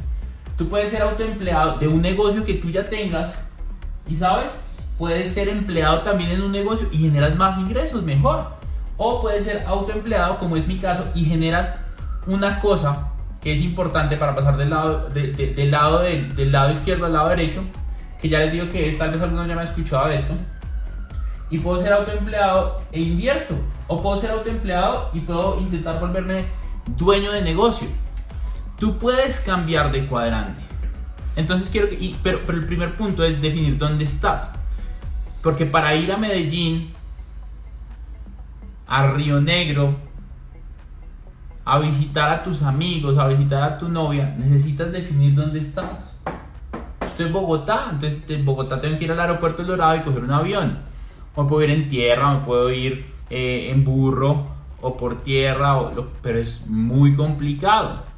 Tú 0.57 0.69
puedes 0.69 0.91
ser 0.91 1.03
autoempleado 1.03 1.79
de 1.79 1.89
un 1.89 2.01
negocio 2.01 2.45
que 2.45 2.55
tú 2.55 2.71
ya 2.71 2.85
tengas 2.85 3.39
y 4.09 4.17
sabes, 4.17 4.53
puedes 4.99 5.33
ser 5.33 5.49
empleado 5.49 6.01
también 6.01 6.31
en 6.31 6.43
un 6.43 6.53
negocio 6.53 6.89
y 6.91 6.99
generas 6.99 7.37
más 7.37 7.59
ingresos, 7.59 8.03
mejor. 8.03 8.55
O 8.97 9.21
puedes 9.21 9.45
ser 9.45 9.65
autoempleado, 9.67 10.39
como 10.39 10.57
es 10.57 10.67
mi 10.67 10.79
caso, 10.79 11.05
y 11.15 11.25
generas 11.25 11.75
una 12.27 12.59
cosa 12.59 13.09
que 13.43 13.53
es 13.53 13.61
importante 13.61 14.17
para 14.17 14.35
pasar 14.35 14.57
del 14.57 14.71
lado, 14.71 15.09
del, 15.11 15.71
lado 15.71 16.01
del, 16.01 16.51
lado 16.51 16.73
izquierdo 16.73 17.07
al 17.07 17.13
lado 17.13 17.29
derecho, 17.29 17.63
que 18.21 18.29
ya 18.29 18.39
les 18.39 18.53
digo 18.53 18.69
que 18.69 18.89
es, 18.89 18.99
tal 18.99 19.11
vez 19.11 19.21
algunos 19.21 19.47
ya 19.47 19.55
me 19.55 19.61
han 19.61 19.69
escuchado 19.69 20.09
de 20.09 20.17
esto, 20.17 20.35
y 21.51 21.59
puedo 21.59 21.79
ser 21.79 21.93
autoempleado 21.93 22.81
e 22.91 23.01
invierto, 23.01 23.55
o 23.87 24.03
puedo 24.03 24.17
ser 24.17 24.31
autoempleado 24.31 25.11
y 25.13 25.21
puedo 25.21 25.61
intentar 25.61 26.01
volverme 26.01 26.47
dueño 26.97 27.31
de 27.33 27.43
negocio. 27.43 27.89
Tú 28.79 28.99
puedes 28.99 29.41
cambiar 29.41 29.91
de 29.91 30.07
cuadrante. 30.07 30.61
Entonces 31.35 31.71
quiero 31.71 31.89
que, 31.89 32.15
pero, 32.23 32.41
el 32.49 32.67
primer 32.67 32.97
punto 32.97 33.25
es 33.25 33.41
definir 33.41 33.79
dónde 33.79 34.05
estás. 34.05 34.51
Porque 35.43 35.65
para 35.65 35.95
ir 35.95 36.13
a 36.13 36.19
Medellín, 36.19 36.93
a 38.87 39.07
Río 39.09 39.41
Negro, 39.41 39.97
a 41.65 41.79
visitar 41.79 42.31
a 42.31 42.43
tus 42.43 42.63
amigos, 42.63 43.17
a 43.19 43.27
visitar 43.29 43.63
a 43.63 43.79
tu 43.79 43.89
novia, 43.89 44.35
necesitas 44.39 44.93
definir 44.93 45.35
dónde 45.35 45.61
estás. 45.61 46.15
Estoy 47.01 47.27
en 47.27 47.33
Bogotá, 47.33 47.89
entonces 47.93 48.29
en 48.29 48.45
Bogotá 48.45 48.81
tengo 48.81 48.99
que 48.99 49.05
ir 49.05 49.13
al 49.13 49.21
aeropuerto 49.21 49.59
del 49.59 49.69
Dorado 49.69 49.97
y 49.97 50.03
coger 50.03 50.25
un 50.25 50.33
avión. 50.33 50.79
O 51.35 51.47
puedo 51.47 51.63
ir 51.65 51.71
en 51.71 51.89
tierra, 51.89 52.35
me 52.35 52.45
puedo 52.45 52.71
ir 52.71 53.07
eh, 53.31 53.71
en 53.71 53.85
burro 53.85 54.45
o 54.83 54.95
por 54.95 55.23
tierra, 55.23 55.79
pero 56.23 56.39
es 56.39 56.67
muy 56.67 57.15
complicado 57.15 58.16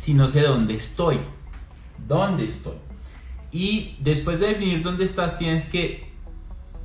si 0.00 0.14
no 0.14 0.30
sé 0.30 0.40
dónde 0.40 0.76
estoy. 0.76 1.20
¿Dónde 2.08 2.44
estoy? 2.44 2.76
Y 3.52 3.96
después 3.98 4.40
de 4.40 4.46
definir 4.46 4.82
dónde 4.82 5.04
estás, 5.04 5.36
tienes 5.36 5.66
que 5.66 6.10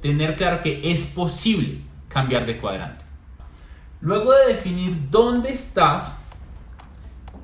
tener 0.01 0.35
claro 0.35 0.61
que 0.61 0.81
es 0.91 1.03
posible 1.05 1.79
cambiar 2.09 2.45
de 2.45 2.57
cuadrante. 2.57 3.05
Luego 4.01 4.33
de 4.33 4.55
definir 4.55 5.09
dónde 5.09 5.53
estás, 5.53 6.11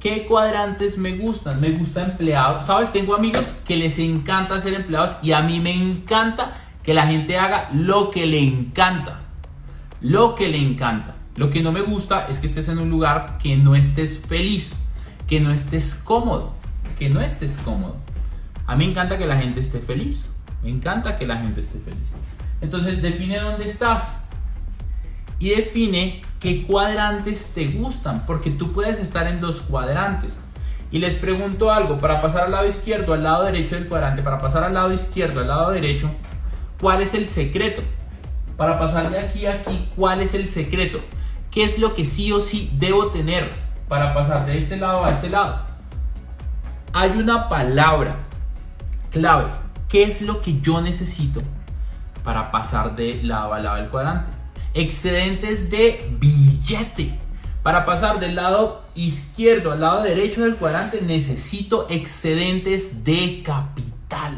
qué 0.02 0.26
cuadrantes 0.26 0.98
me 0.98 1.16
gustan. 1.16 1.62
Me 1.62 1.72
gusta 1.72 2.04
empleado. 2.04 2.60
Sabes, 2.60 2.92
tengo 2.92 3.16
amigos 3.16 3.54
que 3.66 3.78
les 3.78 3.98
encanta 3.98 4.60
ser 4.60 4.74
empleados 4.74 5.16
y 5.22 5.32
a 5.32 5.42
mí 5.42 5.62
me 5.62 5.74
encanta 5.74 6.54
que 6.84 6.94
la 6.94 7.08
gente 7.08 7.38
haga 7.38 7.70
lo 7.74 8.12
que 8.12 8.26
le 8.26 8.40
encanta. 8.40 9.22
Lo 10.02 10.36
que 10.36 10.50
le 10.50 10.58
encanta. 10.58 11.16
Lo 11.38 11.50
que 11.50 11.64
no 11.64 11.72
me 11.72 11.82
gusta 11.82 12.28
es 12.28 12.40
que 12.40 12.48
estés 12.48 12.68
en 12.68 12.80
un 12.80 12.90
lugar 12.90 13.38
que 13.38 13.56
no 13.56 13.74
estés 13.74 14.20
feliz, 14.20 14.74
que 15.32 15.40
no 15.40 15.54
estés 15.54 15.96
cómodo, 15.96 16.54
que 17.00 17.10
no 17.10 17.22
estés 17.22 17.58
cómodo. 17.64 17.96
A 18.68 18.76
mí 18.76 18.84
me 18.84 18.92
encanta 18.92 19.18
que 19.18 19.26
la 19.26 19.38
gente 19.38 19.62
esté 19.62 19.80
feliz. 19.80 20.26
Me 20.62 20.70
encanta 20.70 21.16
que 21.16 21.26
la 21.26 21.38
gente 21.38 21.62
esté 21.62 21.80
feliz. 21.80 22.04
Entonces 22.60 23.02
define 23.02 23.40
dónde 23.40 23.64
estás 23.64 24.18
y 25.40 25.52
define 25.52 26.22
qué 26.42 26.64
cuadrantes 26.64 27.54
te 27.56 27.68
gustan, 27.68 28.26
porque 28.28 28.50
tú 28.50 28.74
puedes 28.74 29.00
estar 29.00 29.26
en 29.26 29.40
dos 29.40 29.62
cuadrantes. 29.62 30.38
Y 30.92 31.00
les 31.00 31.16
pregunto 31.16 31.72
algo, 31.72 31.98
para 31.98 32.22
pasar 32.22 32.44
al 32.44 32.52
lado 32.52 32.68
izquierdo, 32.68 33.14
al 33.14 33.24
lado 33.24 33.46
derecho 33.46 33.76
del 33.76 33.88
cuadrante, 33.88 34.24
para 34.24 34.38
pasar 34.38 34.66
al 34.66 34.74
lado 34.74 34.92
izquierdo, 34.92 35.40
al 35.40 35.48
lado 35.48 35.72
derecho, 35.72 36.12
¿cuál 36.82 37.02
es 37.02 37.14
el 37.14 37.26
secreto? 37.26 37.84
Para 38.58 38.78
pasar 38.78 39.10
de 39.10 39.20
aquí 39.20 39.46
a 39.46 39.54
aquí, 39.54 39.88
¿cuál 39.96 40.20
es 40.20 40.34
el 40.34 40.50
secreto? 40.50 41.00
¿Qué 41.52 41.64
es 41.64 41.80
lo 41.80 41.94
que 41.94 42.06
sí 42.06 42.34
o 42.34 42.42
sí 42.42 42.70
debo 42.74 43.12
tener 43.12 43.71
para 43.92 44.14
pasar 44.14 44.46
de 44.46 44.58
este 44.58 44.78
lado 44.78 45.04
a 45.04 45.10
este 45.10 45.28
lado? 45.28 45.66
Hay 46.94 47.10
una 47.10 47.50
palabra 47.50 48.16
clave. 49.12 49.52
¿Qué 49.90 50.04
es 50.04 50.22
lo 50.22 50.42
que 50.42 50.62
yo 50.62 50.80
necesito 50.80 51.42
para 52.24 52.52
pasar 52.52 52.96
de 52.96 53.22
lado 53.22 53.54
a 53.54 53.60
lado 53.60 53.76
del 53.76 53.90
cuadrante? 53.90 54.32
excedentes 54.74 55.70
de 55.70 56.10
billete. 56.18 57.20
Para 57.64 57.84
pasar 57.86 58.22
del 58.22 58.36
lado 58.36 58.82
izquierdo 58.96 59.74
al 59.74 59.82
lado 59.82 60.04
derecho 60.04 60.46
del 60.46 60.56
cuadrante 60.56 61.02
necesito 61.02 61.88
excedentes 61.90 63.04
de 63.04 63.44
capital. 63.44 64.38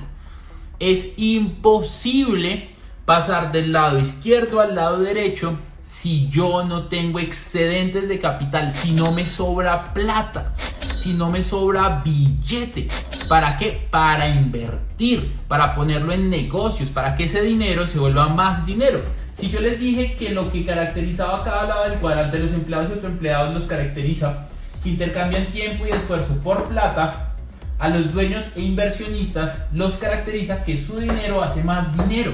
Es 0.79 1.13
imposible 1.17 2.71
pasar 3.05 3.51
del 3.51 3.71
lado 3.71 3.99
izquierdo 3.99 4.61
al 4.61 4.73
lado 4.73 4.97
derecho 4.97 5.59
si 5.83 6.29
yo 6.29 6.63
no 6.63 6.87
tengo 6.87 7.19
excedentes 7.19 8.07
de 8.07 8.19
capital, 8.19 8.71
si 8.71 8.91
no 8.91 9.11
me 9.11 9.27
sobra 9.27 9.93
plata, 9.93 10.53
si 10.95 11.13
no 11.13 11.29
me 11.29 11.43
sobra 11.43 12.01
billete. 12.03 12.87
¿Para 13.27 13.57
qué? 13.57 13.87
Para 13.91 14.29
invertir, 14.29 15.33
para 15.47 15.75
ponerlo 15.75 16.13
en 16.13 16.29
negocios, 16.29 16.89
para 16.89 17.15
que 17.15 17.25
ese 17.25 17.41
dinero 17.41 17.85
se 17.85 17.99
vuelva 17.99 18.29
más 18.29 18.65
dinero. 18.65 19.01
Si 19.33 19.49
yo 19.49 19.59
les 19.59 19.79
dije 19.79 20.15
que 20.15 20.29
lo 20.29 20.51
que 20.51 20.65
caracterizaba 20.65 21.39
a 21.39 21.43
cada 21.43 21.65
lado 21.65 21.89
del 21.89 21.99
cuadrante 21.99 22.37
de 22.37 22.43
los 22.43 22.53
empleados 22.53 22.89
y 22.89 22.93
autoempleados 22.93 23.53
los 23.53 23.63
caracteriza 23.63 24.47
que 24.81 24.89
intercambian 24.89 25.47
tiempo 25.47 25.85
y 25.85 25.89
esfuerzo 25.89 26.35
por 26.43 26.63
plata, 26.65 27.33
a 27.79 27.89
los 27.89 28.13
dueños 28.13 28.45
e 28.55 28.61
inversionistas 28.61 29.57
los 29.73 29.95
caracteriza 29.95 30.63
que 30.63 30.77
su 30.77 30.99
dinero 30.99 31.43
hace 31.43 31.63
más 31.63 31.97
dinero. 31.97 32.33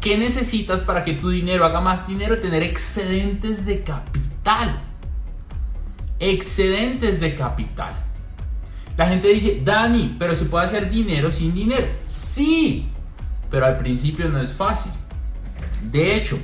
¿Qué 0.00 0.16
necesitas 0.16 0.84
para 0.84 1.02
que 1.02 1.14
tu 1.14 1.28
dinero 1.30 1.64
haga 1.64 1.80
más 1.80 2.06
dinero? 2.06 2.38
Tener 2.38 2.62
excedentes 2.62 3.66
de 3.66 3.80
capital. 3.80 4.78
Excedentes 6.20 7.18
de 7.18 7.34
capital. 7.34 7.94
La 8.96 9.08
gente 9.08 9.28
dice, 9.28 9.60
Dani, 9.64 10.14
pero 10.18 10.36
se 10.36 10.44
puede 10.44 10.66
hacer 10.66 10.88
dinero 10.88 11.32
sin 11.32 11.52
dinero. 11.52 11.86
Sí, 12.06 12.88
pero 13.50 13.66
al 13.66 13.76
principio 13.76 14.28
no 14.28 14.40
es 14.40 14.52
fácil. 14.52 14.92
De 15.82 16.14
hecho, 16.14 16.38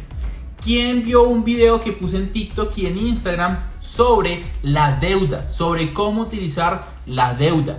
¿quién 0.62 1.04
vio 1.04 1.22
un 1.24 1.44
video 1.44 1.80
que 1.80 1.92
puse 1.92 2.16
en 2.16 2.32
TikTok 2.32 2.76
y 2.78 2.86
en 2.86 2.98
Instagram 2.98 3.58
sobre 3.80 4.44
la 4.62 4.96
deuda? 4.96 5.52
Sobre 5.52 5.92
cómo 5.92 6.22
utilizar 6.22 6.86
la 7.06 7.34
deuda. 7.34 7.78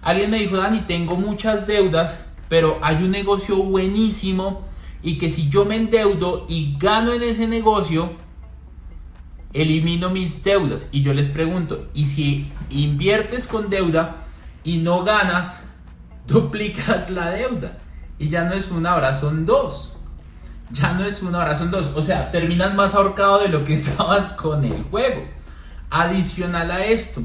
Alguien 0.00 0.30
me 0.30 0.38
dijo, 0.38 0.56
Dani, 0.56 0.80
tengo 0.80 1.14
muchas 1.14 1.68
deudas, 1.68 2.18
pero 2.48 2.80
hay 2.82 2.96
un 2.96 3.12
negocio 3.12 3.56
buenísimo 3.56 4.71
y 5.02 5.18
que 5.18 5.28
si 5.28 5.48
yo 5.48 5.64
me 5.64 5.76
endeudo 5.76 6.46
y 6.48 6.76
gano 6.78 7.12
en 7.12 7.22
ese 7.22 7.46
negocio, 7.46 8.12
elimino 9.52 10.10
mis 10.10 10.42
deudas. 10.44 10.88
Y 10.92 11.02
yo 11.02 11.12
les 11.12 11.28
pregunto, 11.28 11.88
¿y 11.92 12.06
si 12.06 12.50
inviertes 12.70 13.46
con 13.46 13.68
deuda 13.68 14.16
y 14.64 14.78
no 14.78 15.04
ganas, 15.04 15.64
duplicas 16.26 17.10
la 17.10 17.30
deuda? 17.30 17.78
Y 18.18 18.28
ya 18.28 18.44
no 18.44 18.54
es 18.54 18.70
una, 18.70 18.92
ahora 18.92 19.14
son 19.14 19.44
dos. 19.44 19.98
Ya 20.70 20.92
no 20.92 21.04
es 21.04 21.22
una 21.22 21.38
hora, 21.38 21.56
son 21.56 21.70
dos. 21.70 21.86
O 21.94 22.00
sea, 22.00 22.30
terminas 22.30 22.74
más 22.74 22.94
ahorcado 22.94 23.40
de 23.40 23.48
lo 23.48 23.64
que 23.64 23.72
estabas 23.74 24.28
con 24.34 24.64
el 24.64 24.82
juego. 24.84 25.22
Adicional 25.90 26.70
a 26.70 26.86
esto, 26.86 27.20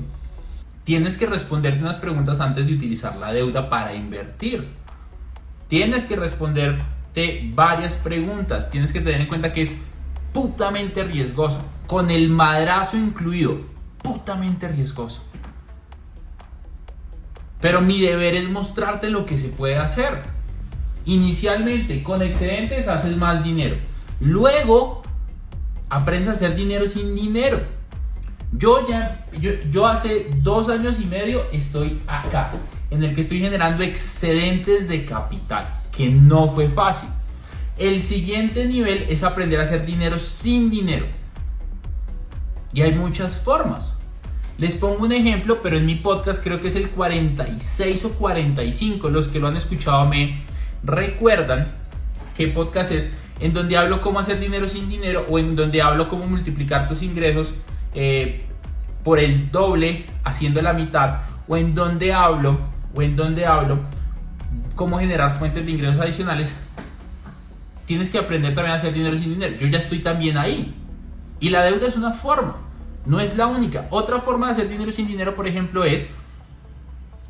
tienes 0.84 1.18
que 1.18 1.26
responderte 1.26 1.82
unas 1.82 2.00
preguntas 2.00 2.42
antes 2.42 2.66
de 2.66 2.74
utilizar 2.74 3.16
la 3.16 3.32
deuda 3.32 3.70
para 3.70 3.94
invertir. 3.94 4.68
Tienes 5.70 6.06
que 6.06 6.16
varias 7.54 7.96
preguntas. 7.96 8.70
Tienes 8.70 8.92
que 8.92 9.02
tener 9.02 9.22
en 9.22 9.28
cuenta 9.28 9.52
que 9.52 9.64
es 9.64 9.76
putamente 10.34 11.04
riesgoso. 11.04 11.64
Con 11.88 12.12
el 12.12 12.30
madrazo 12.30 12.98
incluido. 12.98 13.60
Putamente 14.02 14.68
riesgoso. 14.68 15.24
Pero 17.60 17.82
mi 17.82 18.00
deber 18.02 18.36
es 18.36 18.50
mostrarte 18.50 19.10
lo 19.10 19.26
que 19.26 19.38
se 19.38 19.50
puede 19.50 19.78
hacer. 19.78 20.22
Inicialmente, 21.06 22.04
con 22.04 22.22
excedentes 22.22 22.88
haces 22.88 23.18
más 23.18 23.44
dinero. 23.44 23.78
Luego, 24.20 25.02
aprendes 25.90 26.30
a 26.30 26.32
hacer 26.34 26.56
dinero 26.56 26.88
sin 26.88 27.16
dinero. 27.16 27.62
Yo 28.52 28.88
ya, 28.88 29.26
yo, 29.40 29.52
yo, 29.72 29.88
hace 29.88 30.28
dos 30.38 30.70
años 30.70 31.00
y 31.00 31.06
medio 31.06 31.44
estoy 31.52 32.02
acá, 32.08 32.52
en 32.90 33.04
el 33.04 33.14
que 33.14 33.22
estoy 33.22 33.40
generando 33.40 33.84
excedentes 33.84 34.88
de 34.88 35.06
capital, 35.06 35.68
que 35.98 36.10
no 36.10 36.48
fue 36.48 36.70
fácil. 36.70 37.10
El 37.78 38.02
siguiente 38.04 38.66
nivel 38.66 39.08
es 39.10 39.24
aprender 39.24 39.60
a 39.60 39.64
hacer 39.64 39.86
dinero 39.86 40.20
sin 40.20 40.70
dinero. 40.70 41.08
Y 42.72 42.84
hay 42.84 42.94
muchas 42.94 43.36
formas. 43.36 43.94
Les 44.60 44.76
pongo 44.76 45.04
un 45.04 45.12
ejemplo, 45.12 45.62
pero 45.64 45.78
en 45.78 45.86
mi 45.86 45.96
podcast 45.96 46.44
creo 46.44 46.60
que 46.60 46.68
es 46.68 46.76
el 46.76 46.90
46 46.90 48.06
o 48.06 48.12
45. 48.12 49.10
Los 49.10 49.28
que 49.28 49.40
lo 49.40 49.48
han 49.48 49.58
escuchado 49.58 50.06
me 50.06 50.42
recuerdan 50.84 51.68
qué 52.36 52.48
podcast 52.48 52.92
es, 52.92 53.12
en 53.40 53.54
donde 53.54 53.78
hablo 53.78 54.02
cómo 54.02 54.20
hacer 54.20 54.40
dinero 54.40 54.70
sin 54.70 54.90
dinero 54.90 55.26
o 55.30 55.40
en 55.40 55.56
donde 55.56 55.82
hablo 55.82 56.10
cómo 56.10 56.26
multiplicar 56.26 56.88
tus 56.88 57.02
ingresos 57.02 57.54
eh, 57.96 58.44
por 59.04 59.20
el 59.20 59.52
doble 59.52 60.06
haciendo 60.24 60.62
la 60.62 60.74
mitad 60.74 61.22
o 61.48 61.58
en 61.58 61.74
donde 61.74 62.14
hablo 62.14 62.60
o 62.96 63.02
en 63.02 63.16
donde 63.16 63.46
hablo 63.46 63.80
cómo 64.78 65.00
generar 65.00 65.38
fuentes 65.38 65.66
de 65.66 65.72
ingresos 65.72 66.00
adicionales. 66.00 66.56
Tienes 67.86 68.10
que 68.10 68.18
aprender 68.18 68.56
también 68.56 68.72
a 68.72 68.76
hacer 68.76 68.94
dinero 68.94 69.18
sin 69.18 69.34
dinero. 69.34 69.58
Yo 69.58 69.68
ya 69.68 69.80
estoy 69.80 70.00
también 70.00 70.38
ahí. 70.38 70.74
Y 71.42 71.50
la 71.50 71.64
deuda 71.64 71.88
es 71.88 71.98
una 71.98 72.14
forma. 72.14 72.56
No 73.06 73.20
es 73.20 73.36
la 73.36 73.48
única. 73.48 73.88
Otra 73.90 74.20
forma 74.20 74.48
de 74.48 74.54
hacer 74.54 74.70
dinero 74.70 74.92
sin 74.92 75.08
dinero, 75.08 75.36
por 75.36 75.48
ejemplo, 75.48 75.84
es 75.84 76.08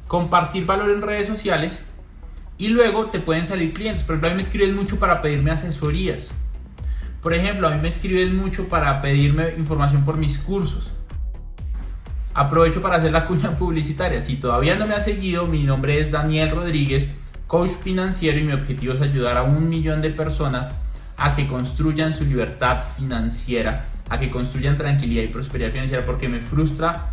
compartir 0.08 0.66
valor 0.66 0.92
en 0.92 1.02
redes 1.02 1.28
sociales 1.28 1.82
y 2.58 2.70
luego 2.70 3.08
te 3.08 3.20
pueden 3.20 3.46
salir 3.46 3.74
clientes. 3.74 4.04
Por 4.04 4.16
ejemplo, 4.16 4.28
a 4.28 4.32
mí 4.32 4.36
me 4.36 4.42
escriben 4.42 4.76
mucho 4.76 5.00
para 5.00 5.22
pedirme 5.22 5.52
asesorías. 5.52 6.32
Por 7.22 7.34
ejemplo, 7.34 7.68
a 7.68 7.72
mí 7.72 7.82
me 7.82 7.90
escriben 7.90 8.36
mucho 8.36 8.68
para 8.70 9.02
pedirme 9.02 9.54
información 9.58 10.06
por 10.06 10.18
mis 10.18 10.38
cursos. 10.38 10.92
Aprovecho 12.34 12.82
para 12.82 12.98
hacer 12.98 13.12
la 13.12 13.26
cuña 13.26 13.52
publicitaria. 13.58 14.22
Si 14.22 14.38
todavía 14.38 14.76
no 14.76 14.88
me 14.88 14.96
has 14.96 15.06
seguido, 15.06 15.48
mi 15.48 15.64
nombre 15.64 16.00
es 16.00 16.12
Daniel 16.12 16.52
Rodríguez, 16.52 17.08
coach 17.48 17.72
financiero 17.72 18.38
y 18.38 18.44
mi 18.44 18.54
objetivo 18.54 18.94
es 18.94 19.02
ayudar 19.02 19.38
a 19.38 19.44
un 19.44 19.70
millón 19.70 20.02
de 20.02 20.10
personas 20.10 20.70
a 21.18 21.36
que 21.36 21.48
construyan 21.48 22.14
su 22.14 22.26
libertad 22.26 22.84
financiera 22.96 23.88
a 24.10 24.20
que 24.20 24.30
construyan 24.30 24.78
tranquilidad 24.78 25.24
y 25.24 25.28
prosperidad 25.28 25.72
financiera 25.72 26.06
porque 26.06 26.30
me 26.30 26.40
frustra 26.40 27.10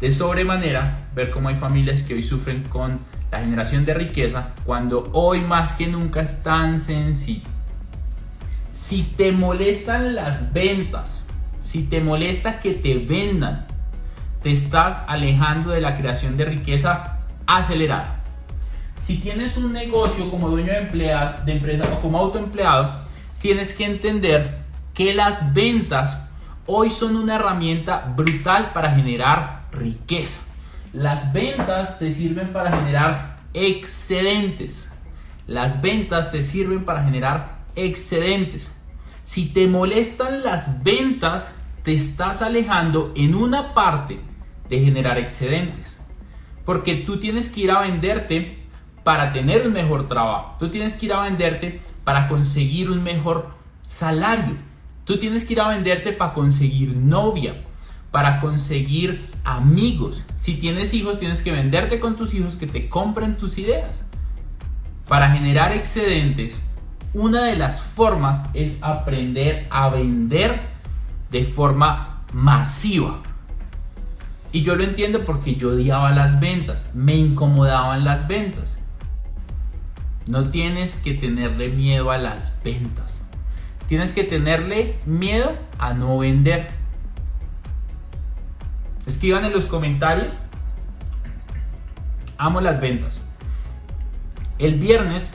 de 0.00 0.10
sobremanera 0.10 0.98
ver 1.14 1.30
cómo 1.30 1.48
hay 1.48 1.54
familias 1.54 2.02
que 2.02 2.14
hoy 2.14 2.22
sufren 2.22 2.64
con 2.64 3.00
la 3.30 3.38
generación 3.38 3.84
de 3.84 3.94
riqueza 3.94 4.48
cuando 4.64 5.08
hoy 5.12 5.40
más 5.40 5.74
que 5.74 5.86
nunca 5.86 6.20
es 6.20 6.42
tan 6.42 6.78
sencillo. 6.78 7.48
Si 8.72 9.04
te 9.04 9.30
molestan 9.32 10.14
las 10.14 10.52
ventas, 10.52 11.28
si 11.62 11.84
te 11.84 12.00
molesta 12.00 12.58
que 12.58 12.74
te 12.74 12.98
vendan, 12.98 13.66
te 14.42 14.50
estás 14.50 14.98
alejando 15.06 15.70
de 15.70 15.80
la 15.80 15.96
creación 15.96 16.36
de 16.36 16.46
riqueza 16.46 17.18
acelerada. 17.46 18.21
Si 19.02 19.18
tienes 19.18 19.56
un 19.56 19.72
negocio 19.72 20.30
como 20.30 20.48
dueño 20.48 20.72
de, 20.72 20.80
de 21.44 21.52
empresa 21.52 21.84
o 21.92 22.00
como 22.00 22.18
autoempleado, 22.18 22.92
tienes 23.40 23.74
que 23.74 23.84
entender 23.84 24.56
que 24.94 25.12
las 25.12 25.52
ventas 25.52 26.22
hoy 26.66 26.88
son 26.88 27.16
una 27.16 27.34
herramienta 27.34 28.12
brutal 28.16 28.70
para 28.72 28.94
generar 28.94 29.64
riqueza. 29.72 30.40
Las 30.92 31.32
ventas 31.32 31.98
te 31.98 32.12
sirven 32.12 32.52
para 32.52 32.70
generar 32.70 33.38
excedentes. 33.54 34.92
Las 35.48 35.82
ventas 35.82 36.30
te 36.30 36.44
sirven 36.44 36.84
para 36.84 37.02
generar 37.02 37.58
excedentes. 37.74 38.70
Si 39.24 39.48
te 39.48 39.66
molestan 39.66 40.44
las 40.44 40.84
ventas, 40.84 41.56
te 41.82 41.92
estás 41.94 42.40
alejando 42.40 43.12
en 43.16 43.34
una 43.34 43.74
parte 43.74 44.20
de 44.68 44.78
generar 44.78 45.18
excedentes. 45.18 45.98
Porque 46.64 46.94
tú 46.94 47.18
tienes 47.18 47.48
que 47.48 47.62
ir 47.62 47.72
a 47.72 47.80
venderte 47.80 48.61
para 49.04 49.32
tener 49.32 49.66
un 49.66 49.72
mejor 49.72 50.08
trabajo. 50.08 50.56
Tú 50.58 50.70
tienes 50.70 50.96
que 50.96 51.06
ir 51.06 51.12
a 51.12 51.22
venderte 51.22 51.80
para 52.04 52.28
conseguir 52.28 52.90
un 52.90 53.02
mejor 53.02 53.50
salario. 53.86 54.56
Tú 55.04 55.18
tienes 55.18 55.44
que 55.44 55.54
ir 55.54 55.60
a 55.60 55.68
venderte 55.68 56.12
para 56.12 56.32
conseguir 56.34 56.96
novia, 56.96 57.62
para 58.10 58.40
conseguir 58.40 59.24
amigos. 59.44 60.22
Si 60.36 60.54
tienes 60.54 60.94
hijos, 60.94 61.18
tienes 61.18 61.42
que 61.42 61.52
venderte 61.52 61.98
con 61.98 62.16
tus 62.16 62.34
hijos 62.34 62.56
que 62.56 62.66
te 62.66 62.88
compren 62.88 63.36
tus 63.36 63.58
ideas. 63.58 64.04
Para 65.08 65.30
generar 65.32 65.72
excedentes, 65.72 66.62
una 67.14 67.44
de 67.44 67.56
las 67.56 67.82
formas 67.82 68.44
es 68.54 68.78
aprender 68.82 69.66
a 69.70 69.88
vender 69.88 70.60
de 71.30 71.44
forma 71.44 72.22
masiva. 72.32 73.20
Y 74.52 74.62
yo 74.62 74.76
lo 74.76 74.84
entiendo 74.84 75.20
porque 75.24 75.56
yo 75.56 75.70
odiaba 75.70 76.12
las 76.12 76.38
ventas, 76.38 76.90
me 76.94 77.16
incomodaban 77.16 78.04
las 78.04 78.28
ventas. 78.28 78.76
No 80.26 80.48
tienes 80.50 80.98
que 80.98 81.14
tenerle 81.14 81.68
miedo 81.70 82.10
a 82.10 82.18
las 82.18 82.56
ventas. 82.62 83.20
Tienes 83.88 84.12
que 84.12 84.22
tenerle 84.22 84.98
miedo 85.04 85.52
a 85.78 85.94
no 85.94 86.18
vender. 86.18 86.68
Escriban 89.06 89.44
en 89.44 89.52
los 89.52 89.66
comentarios. 89.66 90.32
Amo 92.38 92.60
las 92.60 92.80
ventas. 92.80 93.20
El 94.58 94.76
viernes 94.76 95.32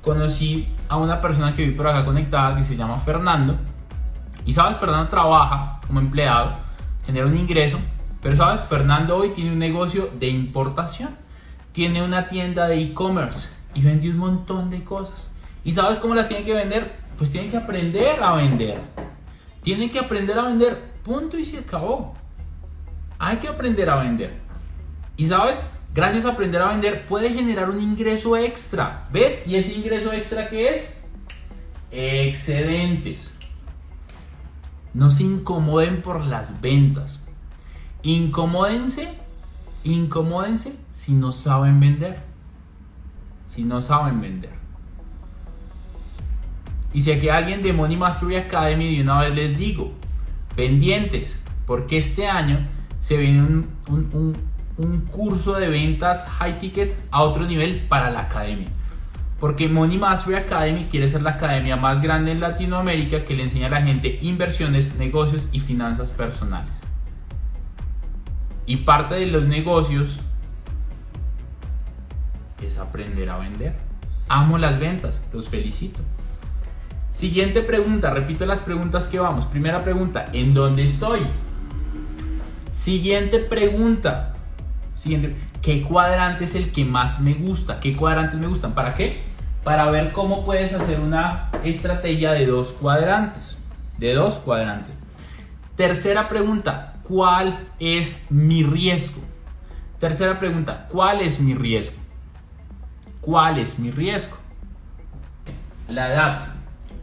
conocí 0.00 0.74
a 0.88 0.96
una 0.96 1.20
persona 1.20 1.54
que 1.54 1.66
vi 1.66 1.74
por 1.74 1.86
acá 1.86 2.04
conectada 2.04 2.56
que 2.56 2.64
se 2.64 2.76
llama 2.76 3.00
Fernando. 3.00 3.58
Y 4.46 4.54
sabes, 4.54 4.78
Fernando 4.78 5.10
trabaja 5.10 5.80
como 5.86 6.00
empleado, 6.00 6.54
genera 7.04 7.26
un 7.26 7.36
ingreso. 7.36 7.78
Pero 8.22 8.34
sabes, 8.34 8.62
Fernando 8.62 9.16
hoy 9.16 9.30
tiene 9.30 9.52
un 9.52 9.58
negocio 9.58 10.08
de 10.18 10.28
importación. 10.28 11.10
Tiene 11.72 12.02
una 12.02 12.28
tienda 12.28 12.66
de 12.66 12.80
e-commerce 12.80 13.59
y 13.74 13.82
vende 13.82 14.10
un 14.10 14.18
montón 14.18 14.70
de 14.70 14.82
cosas. 14.84 15.30
¿Y 15.64 15.72
sabes 15.72 15.98
cómo 15.98 16.14
las 16.14 16.28
tiene 16.28 16.44
que 16.44 16.54
vender? 16.54 17.00
pues 17.20 17.32
tienen 17.32 17.50
que 17.50 17.58
aprender 17.58 18.22
a 18.22 18.34
vender. 18.36 18.80
Tienen 19.62 19.90
que 19.90 19.98
aprender 19.98 20.38
a 20.38 20.44
vender. 20.44 20.90
Punto 21.04 21.36
y 21.36 21.44
se 21.44 21.58
acabó. 21.58 22.14
Hay 23.18 23.36
que 23.36 23.48
aprender 23.48 23.90
a 23.90 23.96
vender. 23.96 24.38
Y 25.18 25.26
sabes, 25.26 25.60
gracias 25.92 26.24
a 26.24 26.30
aprender 26.30 26.62
a 26.62 26.68
vender 26.68 27.04
puede 27.06 27.28
generar 27.28 27.68
un 27.68 27.78
ingreso 27.78 28.38
extra. 28.38 29.06
¿Ves? 29.12 29.46
¿Y 29.46 29.56
ese 29.56 29.74
ingreso 29.74 30.14
extra 30.14 30.48
qué 30.48 30.70
es? 30.70 30.94
Excedentes. 31.90 33.30
No 34.94 35.10
se 35.10 35.24
incomoden 35.24 36.00
por 36.00 36.24
las 36.24 36.62
ventas. 36.62 37.20
Incomódense, 38.02 39.10
incomódense 39.84 40.72
si 40.94 41.12
no 41.12 41.32
saben 41.32 41.80
vender. 41.80 42.29
Si 43.50 43.62
no 43.62 43.82
saben 43.82 44.20
vender. 44.20 44.52
Y 46.92 47.00
si 47.02 47.12
aquí 47.12 47.28
alguien 47.28 47.62
de 47.62 47.72
Money 47.72 47.96
Mastery 47.96 48.36
Academy, 48.36 48.96
de 48.96 49.02
una 49.02 49.20
vez 49.20 49.34
les 49.34 49.58
digo, 49.58 49.92
pendientes, 50.56 51.38
porque 51.66 51.98
este 51.98 52.26
año 52.26 52.64
se 52.98 53.16
viene 53.16 53.42
un, 53.42 54.34
un 54.80 55.00
curso 55.02 55.52
de 55.54 55.68
ventas 55.68 56.26
high 56.38 56.58
ticket 56.58 56.96
a 57.10 57.22
otro 57.22 57.44
nivel 57.46 57.86
para 57.88 58.10
la 58.10 58.20
academia. 58.20 58.68
Porque 59.38 59.68
Money 59.68 59.98
Mastery 59.98 60.36
Academy 60.36 60.84
quiere 60.84 61.08
ser 61.08 61.22
la 61.22 61.30
academia 61.30 61.76
más 61.76 62.02
grande 62.02 62.32
en 62.32 62.40
Latinoamérica 62.40 63.22
que 63.22 63.34
le 63.34 63.44
enseña 63.44 63.66
a 63.66 63.70
la 63.70 63.82
gente 63.82 64.18
inversiones, 64.22 64.96
negocios 64.96 65.48
y 65.52 65.60
finanzas 65.60 66.10
personales. 66.10 66.70
Y 68.66 68.76
parte 68.76 69.14
de 69.14 69.26
los 69.26 69.48
negocios 69.48 70.20
es 72.66 72.78
aprender 72.78 73.30
a 73.30 73.38
vender. 73.38 73.74
Amo 74.28 74.58
las 74.58 74.78
ventas, 74.78 75.20
los 75.32 75.48
felicito. 75.48 76.00
Siguiente 77.12 77.62
pregunta, 77.62 78.10
repito 78.10 78.46
las 78.46 78.60
preguntas 78.60 79.08
que 79.08 79.18
vamos. 79.18 79.46
Primera 79.46 79.82
pregunta, 79.82 80.26
¿en 80.32 80.54
dónde 80.54 80.84
estoy? 80.84 81.20
Siguiente 82.70 83.38
pregunta. 83.40 84.34
Siguiente, 84.98 85.36
¿qué 85.62 85.82
cuadrante 85.82 86.44
es 86.44 86.54
el 86.54 86.70
que 86.70 86.84
más 86.84 87.20
me 87.20 87.34
gusta? 87.34 87.80
¿Qué 87.80 87.96
cuadrantes 87.96 88.38
me 88.38 88.46
gustan? 88.46 88.72
¿Para 88.72 88.94
qué? 88.94 89.30
para 89.64 89.90
ver 89.90 90.12
cómo 90.12 90.44
puedes 90.44 90.72
hacer 90.72 91.00
una 91.00 91.50
estrategia 91.64 92.32
de 92.32 92.46
dos 92.46 92.72
cuadrantes. 92.72 93.56
De 93.98 94.14
dos 94.14 94.36
cuadrantes. 94.36 94.96
Tercera 95.76 96.28
pregunta, 96.28 96.94
¿cuál 97.02 97.68
es 97.78 98.30
mi 98.30 98.62
riesgo? 98.62 99.20
Tercera 99.98 100.38
pregunta, 100.38 100.86
¿cuál 100.90 101.20
es 101.20 101.40
mi 101.40 101.54
riesgo? 101.54 101.99
¿Cuál 103.30 103.58
es 103.58 103.78
mi 103.78 103.92
riesgo? 103.92 104.36
La 105.88 106.12
edad. 106.12 106.48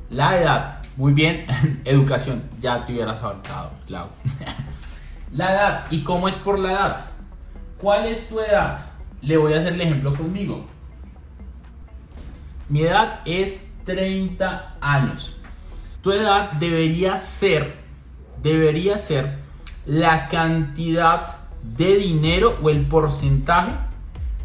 La 0.10 0.38
edad. 0.38 0.82
Muy 0.98 1.14
bien, 1.14 1.46
educación. 1.86 2.44
Ya 2.60 2.86
te 2.86 2.92
hubieras 2.92 3.24
ahorcado, 3.24 3.72
Lau. 3.88 4.10
la 5.34 5.54
edad. 5.54 5.86
¿Y 5.90 6.04
cómo 6.04 6.28
es 6.28 6.36
por 6.36 6.60
la 6.60 6.74
edad? 6.74 7.06
¿Cuál 7.80 8.08
es 8.08 8.28
tu 8.28 8.42
edad? 8.42 8.78
Le 9.22 9.38
voy 9.38 9.54
a 9.54 9.60
hacer 9.60 9.72
el 9.72 9.80
ejemplo 9.80 10.14
conmigo. 10.14 10.68
Mi 12.68 12.82
edad 12.82 13.22
es 13.24 13.72
30 13.86 14.76
años. 14.82 15.34
Tu 16.02 16.12
edad 16.12 16.52
debería 16.52 17.20
ser, 17.20 17.78
debería 18.44 19.00
ser 19.00 19.40
la 19.86 20.28
cantidad 20.28 21.38
de 21.64 21.96
dinero 21.96 22.58
o 22.62 22.70
el 22.70 22.86
porcentaje 22.86 23.72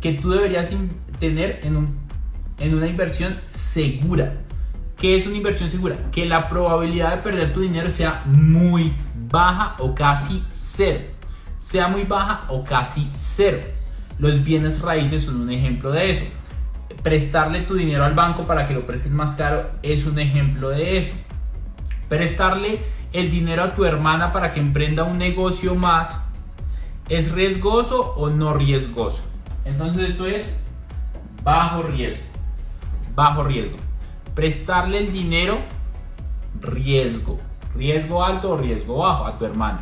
que 0.00 0.12
tú 0.12 0.30
deberías 0.30 0.70
tener 1.22 1.60
en, 1.62 1.76
un, 1.76 1.96
en 2.58 2.74
una 2.74 2.88
inversión 2.88 3.38
segura. 3.46 4.32
¿Qué 4.98 5.16
es 5.16 5.24
una 5.24 5.36
inversión 5.36 5.70
segura? 5.70 5.94
Que 6.10 6.26
la 6.26 6.48
probabilidad 6.48 7.12
de 7.12 7.18
perder 7.18 7.52
tu 7.52 7.60
dinero 7.60 7.90
sea 7.90 8.22
muy 8.26 8.92
baja 9.30 9.76
o 9.78 9.94
casi 9.94 10.42
cero. 10.50 10.98
Sea 11.58 11.86
muy 11.86 12.02
baja 12.02 12.40
o 12.48 12.64
casi 12.64 13.08
cero. 13.14 13.58
Los 14.18 14.42
bienes 14.42 14.80
raíces 14.80 15.22
son 15.22 15.40
un 15.42 15.50
ejemplo 15.52 15.92
de 15.92 16.10
eso. 16.10 16.24
Prestarle 17.04 17.60
tu 17.60 17.74
dinero 17.74 18.04
al 18.04 18.14
banco 18.14 18.44
para 18.44 18.66
que 18.66 18.74
lo 18.74 18.84
prestes 18.84 19.12
más 19.12 19.36
caro 19.36 19.64
es 19.84 20.04
un 20.06 20.18
ejemplo 20.18 20.70
de 20.70 20.98
eso. 20.98 21.14
Prestarle 22.08 22.80
el 23.12 23.30
dinero 23.30 23.62
a 23.62 23.76
tu 23.76 23.84
hermana 23.84 24.32
para 24.32 24.52
que 24.52 24.58
emprenda 24.58 25.04
un 25.04 25.18
negocio 25.18 25.76
más 25.76 26.20
es 27.08 27.30
riesgoso 27.30 28.12
o 28.16 28.28
no 28.28 28.54
riesgoso. 28.54 29.20
Entonces 29.64 30.10
esto 30.10 30.26
es 30.26 30.61
bajo 31.42 31.82
riesgo. 31.82 32.24
Bajo 33.14 33.44
riesgo. 33.44 33.76
Prestarle 34.34 34.98
el 34.98 35.12
dinero, 35.12 35.58
riesgo. 36.60 37.38
Riesgo 37.74 38.24
alto 38.24 38.52
o 38.52 38.56
riesgo 38.56 38.98
bajo 38.98 39.26
a 39.26 39.38
tu 39.38 39.44
hermano. 39.44 39.80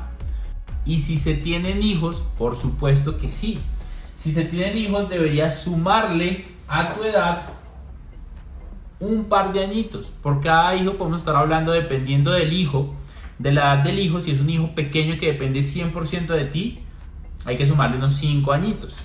Y 0.84 1.00
si 1.00 1.16
se 1.18 1.34
tienen 1.34 1.82
hijos, 1.82 2.24
por 2.38 2.56
supuesto 2.56 3.18
que 3.18 3.30
sí. 3.30 3.60
Si 4.16 4.32
se 4.32 4.44
tienen 4.44 4.76
hijos, 4.76 5.08
deberías 5.08 5.62
sumarle 5.62 6.46
a 6.68 6.94
tu 6.94 7.04
edad 7.04 7.42
un 8.98 9.24
par 9.24 9.52
de 9.52 9.64
añitos. 9.64 10.08
Por 10.22 10.40
cada 10.40 10.74
hijo 10.76 10.94
podemos 10.94 11.20
estar 11.20 11.36
hablando 11.36 11.72
dependiendo 11.72 12.30
del 12.32 12.52
hijo, 12.52 12.90
de 13.38 13.52
la 13.52 13.74
edad 13.74 13.84
del 13.84 13.98
hijo. 13.98 14.20
Si 14.20 14.30
es 14.30 14.40
un 14.40 14.50
hijo 14.50 14.74
pequeño 14.74 15.18
que 15.18 15.32
depende 15.32 15.60
100% 15.60 16.26
de 16.26 16.44
ti, 16.46 16.78
hay 17.44 17.56
que 17.56 17.66
sumarle 17.66 17.96
unos 17.96 18.16
5 18.16 18.52
añitos. 18.52 18.98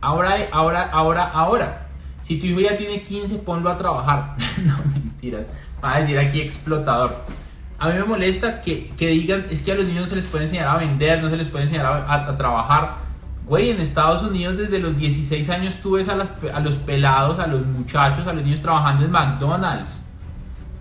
Ahora, 0.00 0.36
ahora, 0.52 0.90
ahora, 0.90 1.28
ahora. 1.28 1.87
Si 2.28 2.36
tu 2.36 2.44
hijo 2.44 2.60
ya 2.60 2.76
tiene 2.76 3.02
15, 3.02 3.36
ponlo 3.36 3.70
a 3.70 3.78
trabajar. 3.78 4.34
no, 4.66 4.76
mentiras. 4.92 5.46
Va 5.82 5.94
a 5.94 6.00
decir 6.00 6.18
aquí 6.18 6.42
explotador. 6.42 7.24
A 7.78 7.88
mí 7.88 7.94
me 7.94 8.04
molesta 8.04 8.60
que, 8.60 8.88
que, 8.98 9.06
digan, 9.08 9.46
es 9.48 9.62
que 9.62 9.72
a 9.72 9.76
los 9.76 9.86
niños 9.86 10.02
no 10.02 10.08
se 10.08 10.16
les 10.16 10.26
puede 10.26 10.44
enseñar 10.44 10.68
a 10.68 10.76
vender, 10.76 11.22
no 11.22 11.30
se 11.30 11.38
les 11.38 11.48
puede 11.48 11.64
enseñar 11.64 11.86
a, 11.86 12.36
trabajar. 12.36 12.96
Güey, 13.46 13.70
en 13.70 13.80
Estados 13.80 14.22
Unidos 14.22 14.58
desde 14.58 14.78
los 14.78 14.98
16 14.98 15.48
años 15.48 15.78
tú 15.82 15.92
ves 15.92 16.10
a, 16.10 16.12
a 16.52 16.60
los 16.60 16.76
pelados, 16.76 17.38
a 17.38 17.46
los 17.46 17.64
muchachos, 17.64 18.26
a 18.26 18.34
los 18.34 18.44
niños 18.44 18.60
trabajando 18.60 19.06
en 19.06 19.10
McDonald's, 19.10 19.98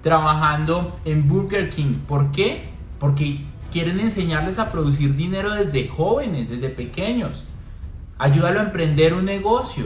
trabajando 0.03 0.99
en 1.05 1.29
Burger 1.29 1.69
King. 1.69 1.99
¿Por 2.05 2.29
qué? 2.33 2.71
Porque 2.99 3.45
quieren 3.71 4.01
enseñarles 4.01 4.59
a 4.59 4.69
producir 4.69 5.15
dinero 5.15 5.51
desde 5.51 5.87
jóvenes, 5.87 6.49
desde 6.49 6.67
pequeños. 6.67 7.45
Ayúdalo 8.17 8.59
a 8.59 8.63
emprender 8.63 9.13
un 9.13 9.23
negocio. 9.23 9.85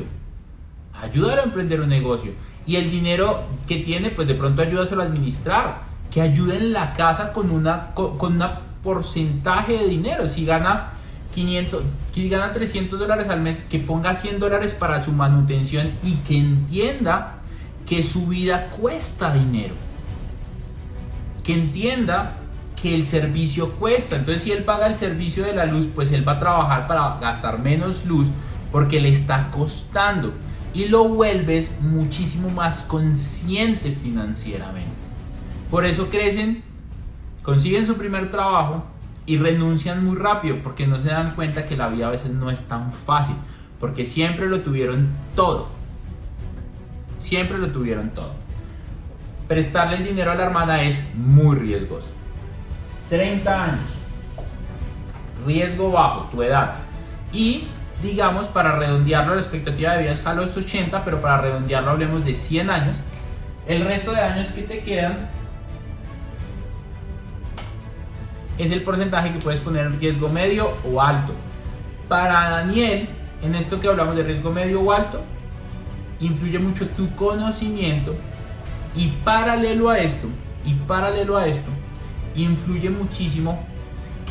Ayúdalo 1.00 1.42
a 1.42 1.46
emprender 1.46 1.82
un 1.82 1.90
negocio. 1.90 2.34
Y 2.66 2.76
el 2.76 2.92
dinero 2.92 3.44
que 3.68 3.78
tiene, 3.78 4.12
pues 4.12 4.28
de 4.28 4.36
pronto 4.36 4.62
ayúdaselo 4.62 5.02
a 5.02 5.06
administrar. 5.06 5.84
Que 6.12 6.22
ayude 6.22 6.58
en 6.58 6.74
la 6.74 6.94
casa 6.94 7.32
con 7.32 7.52
una 7.52 7.94
con, 7.94 8.36
una 8.36 8.60
porcentaje 8.84 9.78
de 9.78 9.88
dinero. 9.88 10.28
Si 10.28 10.46
gana 10.46 10.90
500, 11.34 11.84
que 12.14 12.28
gana 12.28 12.52
300 12.52 13.00
dólares 13.00 13.30
al 13.30 13.42
mes, 13.42 13.66
que 13.70 13.80
ponga 13.80 14.14
100 14.14 14.40
dólares 14.40 14.74
para 14.74 15.02
su 15.02 15.14
manutención 15.14 15.90
y 16.04 16.16
que 16.18 16.38
entienda 16.38 17.36
que 17.88 18.04
su 18.04 18.28
vida 18.28 18.68
cuesta 18.78 19.34
dinero. 19.34 19.74
Que 21.44 21.54
entienda 21.54 22.34
que 22.82 22.96
el 22.96 23.06
servicio 23.06 23.74
cuesta. 23.74 24.16
Entonces 24.16 24.44
si 24.44 24.52
él 24.52 24.64
paga 24.64 24.88
el 24.88 24.96
servicio 24.96 25.44
de 25.44 25.54
la 25.54 25.66
luz, 25.66 25.88
pues 25.94 26.12
él 26.12 26.28
va 26.28 26.34
a 26.34 26.40
trabajar 26.40 26.88
para 26.88 27.18
gastar 27.20 27.60
menos 27.60 28.06
luz 28.06 28.28
porque 28.72 29.00
le 29.00 29.10
está 29.10 29.50
costando. 29.52 30.34
Y 30.74 30.86
lo 30.86 31.06
vuelves 31.06 31.72
muchísimo 31.82 32.50
más 32.50 32.84
consciente 32.84 33.92
financieramente. 33.92 34.90
Por 35.70 35.86
eso 35.86 36.10
crecen, 36.10 36.64
consiguen 37.44 37.86
su 37.86 37.96
primer 37.96 38.32
trabajo, 38.32 38.86
y 39.26 39.38
renuncian 39.38 40.06
muy 40.06 40.18
rápido 40.18 40.58
porque 40.64 40.88
no 40.88 41.00
se 41.00 41.10
dan 41.10 41.36
cuenta 41.36 41.66
que 41.66 41.78
la 41.78 41.90
vida 41.90 42.08
a 42.08 42.12
veces 42.12 42.32
no 42.32 42.50
es 42.50 42.68
tan 42.68 42.92
fácil, 42.92 43.36
porque 43.80 44.06
siempre 44.06 44.48
lo 44.48 44.62
tuvieron 44.62 45.10
todo. 45.36 45.70
Siempre 47.18 47.58
lo 47.58 47.72
tuvieron 47.72 48.10
todo. 48.10 48.34
Prestarle 49.48 49.98
el 49.98 50.06
dinero 50.06 50.32
a 50.32 50.36
la 50.36 50.46
hermana 50.46 50.84
es 50.84 51.04
muy 51.16 51.56
riesgoso. 51.56 52.08
30 53.10 53.64
años. 53.64 53.80
Riesgo 55.46 55.92
bajo, 55.92 56.28
tu 56.30 56.42
edad. 56.42 56.76
Y 57.32 57.68
digamos, 58.02 58.48
para 58.48 58.78
redondearlo, 58.78 59.36
la 59.36 59.42
expectativa 59.42 59.94
de 59.94 60.04
vida 60.04 60.12
está 60.14 60.32
a 60.32 60.36
los 60.36 60.56
80, 60.56 61.04
pero 61.06 61.22
para 61.22 61.38
redondearlo 61.38 61.92
hablemos 61.92 62.26
de 62.26 62.36
100 62.36 62.70
años. 62.70 62.98
El 63.68 63.86
resto 63.86 64.12
de 64.12 64.22
años 64.22 64.50
que 64.50 64.64
te 64.64 64.80
quedan 64.80 65.30
es 68.58 68.72
el 68.72 68.82
porcentaje 68.84 69.32
que 69.32 69.40
puedes 69.40 69.60
poner 69.60 69.86
en 69.86 70.00
riesgo 70.00 70.30
medio 70.30 70.72
o 70.84 71.02
alto. 71.02 71.34
Para 72.08 72.50
Daniel, 72.50 73.08
en 73.42 73.56
esto 73.56 73.80
que 73.80 73.88
hablamos 73.88 74.16
de 74.16 74.24
riesgo 74.24 74.52
medio 74.52 74.82
o 74.82 74.92
alto, 74.92 75.22
influye 76.20 76.60
mucho 76.60 76.88
tu 76.90 77.14
conocimiento 77.16 78.16
y 78.96 79.08
paralelo 79.24 79.90
a 79.90 80.00
esto, 80.00 80.28
y 80.66 80.74
paralelo 80.74 81.38
a 81.38 81.48
esto, 81.48 81.70
influye 82.36 82.90
muchísimo 82.90 83.64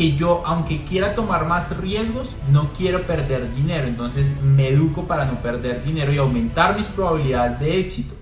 que 0.01 0.17
yo, 0.17 0.43
aunque 0.47 0.83
quiera 0.85 1.15
tomar 1.15 1.45
más 1.45 1.77
riesgos, 1.77 2.35
no 2.51 2.71
quiero 2.73 3.03
perder 3.03 3.55
dinero. 3.55 3.87
Entonces 3.87 4.35
me 4.41 4.69
educo 4.69 5.07
para 5.07 5.27
no 5.27 5.35
perder 5.43 5.85
dinero 5.85 6.11
y 6.11 6.17
aumentar 6.17 6.75
mis 6.75 6.87
probabilidades 6.87 7.61
de 7.61 7.81
éxito. 7.81 8.15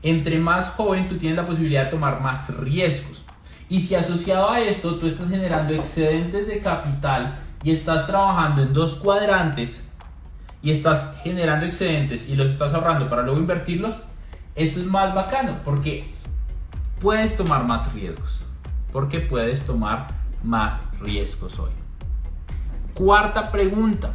entre 0.00 0.38
más 0.38 0.68
joven 0.68 1.10
tú 1.10 1.18
tienes 1.18 1.36
la 1.36 1.46
posibilidad 1.46 1.84
de 1.84 1.90
tomar 1.90 2.22
más 2.22 2.56
riesgos. 2.56 3.22
Y 3.68 3.82
si 3.82 3.94
asociado 3.94 4.48
a 4.48 4.60
esto 4.60 4.94
tú 4.94 5.08
estás 5.08 5.28
generando 5.28 5.74
excedentes 5.74 6.46
de 6.46 6.60
capital 6.60 7.40
y 7.62 7.72
estás 7.72 8.06
trabajando 8.06 8.62
en 8.62 8.72
dos 8.72 8.94
cuadrantes 8.94 9.86
y 10.62 10.70
estás 10.70 11.16
generando 11.22 11.66
excedentes 11.66 12.26
y 12.26 12.34
los 12.34 12.48
estás 12.48 12.72
ahorrando 12.72 13.10
para 13.10 13.24
luego 13.24 13.40
invertirlos, 13.40 13.94
esto 14.54 14.80
es 14.80 14.86
más 14.86 15.14
bacano 15.14 15.58
porque 15.66 16.06
puedes 17.00 17.36
tomar 17.36 17.64
más 17.64 17.92
riesgos. 17.92 18.40
Porque 18.92 19.20
puedes 19.20 19.62
tomar 19.62 20.08
más 20.42 20.82
riesgos 21.00 21.58
hoy. 21.58 21.70
Cuarta 22.94 23.50
pregunta. 23.50 24.14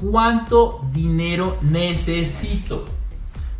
¿Cuánto 0.00 0.84
dinero 0.92 1.58
necesito? 1.60 2.86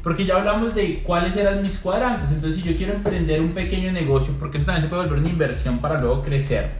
Porque 0.02 0.24
ya 0.24 0.36
hablamos 0.36 0.74
de 0.74 1.02
cuáles 1.02 1.36
eran 1.36 1.62
mis 1.62 1.78
cuadrantes. 1.78 2.30
Entonces, 2.30 2.60
si 2.60 2.68
yo 2.68 2.76
quiero 2.76 2.94
emprender 2.94 3.40
un 3.40 3.52
pequeño 3.52 3.92
negocio, 3.92 4.34
porque 4.38 4.58
eso 4.58 4.66
también 4.66 4.82
se 4.82 4.88
puede 4.88 5.02
volver 5.02 5.20
una 5.20 5.28
inversión 5.28 5.78
para 5.78 6.00
luego 6.00 6.22
crecer. 6.22 6.72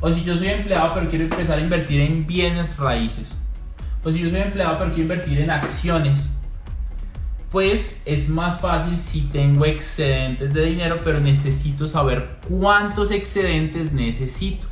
O 0.00 0.12
si 0.12 0.22
yo 0.22 0.36
soy 0.36 0.48
empleado, 0.48 0.92
pero 0.94 1.08
quiero 1.08 1.24
empezar 1.24 1.58
a 1.58 1.62
invertir 1.62 2.00
en 2.00 2.26
bienes 2.26 2.76
raíces. 2.76 3.28
O 4.04 4.10
si 4.12 4.20
yo 4.20 4.28
soy 4.28 4.40
empleado, 4.40 4.78
pero 4.78 4.90
quiero 4.90 5.02
invertir 5.02 5.38
en 5.40 5.50
acciones. 5.50 6.28
Pues 7.54 8.02
es 8.04 8.28
más 8.28 8.60
fácil 8.60 8.98
si 8.98 9.20
tengo 9.28 9.64
excedentes 9.64 10.52
de 10.52 10.64
dinero, 10.64 10.96
pero 11.04 11.20
necesito 11.20 11.86
saber 11.86 12.28
cuántos 12.48 13.12
excedentes 13.12 13.92
necesito. 13.92 14.66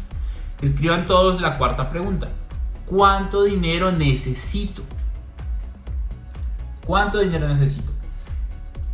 Escriban 0.61 1.07
todos 1.07 1.41
la 1.41 1.59
cuarta 1.59 1.91
pregunta. 1.91 2.27
¿Cuánto 2.87 3.45
dinero 3.45 3.93
necesito? 3.93 4.83
¿Cuánto 6.85 7.21
dinero 7.21 7.47
necesito? 7.47 7.93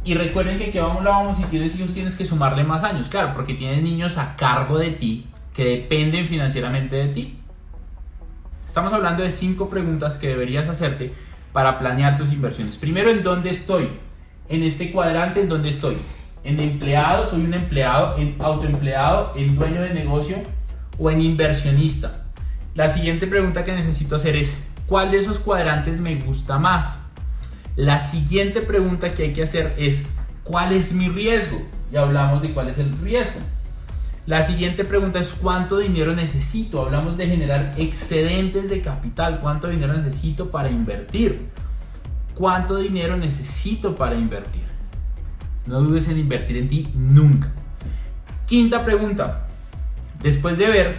Y 0.04 0.12
recuerden 0.12 0.58
que 0.58 0.66
aquí 0.66 0.78
vamos, 0.78 1.02
vamos, 1.02 1.38
si 1.38 1.44
tienes 1.44 1.74
hijos 1.74 1.94
tienes 1.94 2.14
que 2.14 2.26
sumarle 2.26 2.64
más 2.64 2.84
años, 2.84 3.08
claro, 3.08 3.32
porque 3.32 3.54
tienes 3.54 3.82
niños 3.82 4.18
a 4.18 4.36
cargo 4.36 4.76
de 4.76 4.90
ti 4.90 5.28
que 5.54 5.64
dependen 5.64 6.28
financieramente 6.28 6.94
de 6.94 7.08
ti. 7.08 7.38
Estamos 8.66 8.92
hablando 8.92 9.22
de 9.22 9.30
cinco 9.30 9.70
preguntas 9.70 10.18
que 10.18 10.28
deberías 10.28 10.68
hacerte 10.68 11.14
para 11.58 11.80
planear 11.80 12.16
tus 12.16 12.32
inversiones. 12.32 12.76
Primero, 12.78 13.10
¿en 13.10 13.24
dónde 13.24 13.50
estoy? 13.50 13.88
En 14.48 14.62
este 14.62 14.92
cuadrante, 14.92 15.40
¿en 15.40 15.48
dónde 15.48 15.70
estoy? 15.70 15.96
En 16.44 16.60
empleado, 16.60 17.28
soy 17.28 17.40
un 17.40 17.52
empleado, 17.52 18.16
en 18.16 18.36
autoempleado, 18.38 19.32
en 19.34 19.56
dueño 19.58 19.82
de 19.82 19.92
negocio 19.92 20.36
o 21.00 21.10
en 21.10 21.20
inversionista. 21.20 22.26
La 22.76 22.90
siguiente 22.90 23.26
pregunta 23.26 23.64
que 23.64 23.72
necesito 23.72 24.14
hacer 24.14 24.36
es, 24.36 24.54
¿cuál 24.86 25.10
de 25.10 25.18
esos 25.18 25.40
cuadrantes 25.40 26.00
me 26.00 26.14
gusta 26.14 26.60
más? 26.60 27.00
La 27.74 27.98
siguiente 27.98 28.62
pregunta 28.62 29.12
que 29.12 29.24
hay 29.24 29.32
que 29.32 29.42
hacer 29.42 29.74
es, 29.78 30.06
¿cuál 30.44 30.70
es 30.70 30.92
mi 30.92 31.08
riesgo? 31.08 31.60
Ya 31.90 32.02
hablamos 32.02 32.40
de 32.40 32.50
cuál 32.50 32.68
es 32.68 32.78
el 32.78 32.96
riesgo. 33.02 33.40
La 34.28 34.42
siguiente 34.42 34.84
pregunta 34.84 35.20
es 35.20 35.32
cuánto 35.32 35.78
dinero 35.78 36.14
necesito. 36.14 36.82
Hablamos 36.82 37.16
de 37.16 37.26
generar 37.26 37.72
excedentes 37.78 38.68
de 38.68 38.82
capital. 38.82 39.40
¿Cuánto 39.40 39.68
dinero 39.68 39.94
necesito 39.94 40.50
para 40.50 40.68
invertir? 40.68 41.48
¿Cuánto 42.34 42.76
dinero 42.76 43.16
necesito 43.16 43.96
para 43.96 44.16
invertir? 44.16 44.64
No 45.64 45.80
dudes 45.80 46.10
en 46.10 46.18
invertir 46.18 46.58
en 46.58 46.68
ti 46.68 46.88
nunca. 46.94 47.50
Quinta 48.46 48.84
pregunta. 48.84 49.46
Después 50.22 50.58
de 50.58 50.68
ver 50.68 50.98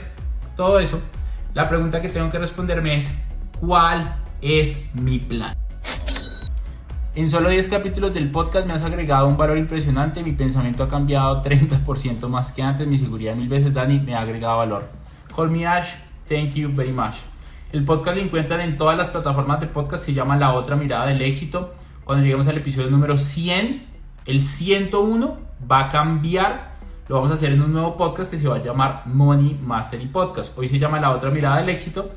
todo 0.57 0.79
eso, 0.79 0.99
la 1.53 1.69
pregunta 1.69 2.01
que 2.01 2.09
tengo 2.09 2.31
que 2.31 2.39
responderme 2.39 2.97
es 2.97 3.11
¿cuál 3.59 4.11
es 4.41 4.83
mi 4.95 5.19
plan? 5.19 5.55
En 7.15 7.27
solo 7.27 7.49
10 7.49 7.69
capítulos 7.69 8.13
del 8.13 8.29
podcast 8.29 8.67
me 8.67 8.73
has 8.73 8.83
agregado 8.83 9.27
un 9.27 9.35
valor 9.35 9.57
impresionante, 9.57 10.21
mi 10.21 10.31
pensamiento 10.33 10.83
ha 10.83 10.87
cambiado 10.87 11.41
30% 11.41 12.29
más 12.29 12.51
que 12.51 12.61
antes, 12.61 12.85
mi 12.85 12.99
seguridad 12.99 13.35
mil 13.35 13.49
veces 13.49 13.73
Dani 13.73 13.99
me 13.99 14.13
ha 14.13 14.21
agregado 14.21 14.57
valor. 14.57 14.87
Call 15.35 15.49
me 15.49 15.65
Ash, 15.65 15.95
thank 16.27 16.53
you 16.53 16.69
very 16.71 16.91
much. 16.91 17.15
El 17.71 17.83
podcast 17.83 18.15
lo 18.15 18.23
encuentran 18.23 18.61
en 18.61 18.77
todas 18.77 18.95
las 18.95 19.07
plataformas 19.07 19.59
de 19.59 19.65
podcast, 19.65 20.05
se 20.05 20.13
llama 20.13 20.37
La 20.37 20.53
Otra 20.53 20.75
Mirada 20.75 21.07
del 21.07 21.23
Éxito. 21.23 21.73
Cuando 22.03 22.23
lleguemos 22.23 22.47
al 22.47 22.57
episodio 22.57 22.91
número 22.91 23.17
100, 23.17 23.87
el 24.27 24.41
101 24.43 25.35
va 25.69 25.85
a 25.85 25.91
cambiar, 25.91 26.75
lo 27.07 27.15
vamos 27.15 27.31
a 27.31 27.33
hacer 27.33 27.53
en 27.53 27.63
un 27.63 27.73
nuevo 27.73 27.97
podcast 27.97 28.29
que 28.29 28.37
se 28.37 28.47
va 28.47 28.57
a 28.57 28.63
llamar 28.63 29.01
Money 29.07 29.59
Mastery 29.63 30.05
Podcast. 30.05 30.55
Hoy 30.59 30.67
se 30.67 30.77
llama 30.77 30.99
La 30.99 31.09
Otra 31.09 31.31
Mirada 31.31 31.57
del 31.57 31.69
Éxito 31.69 32.07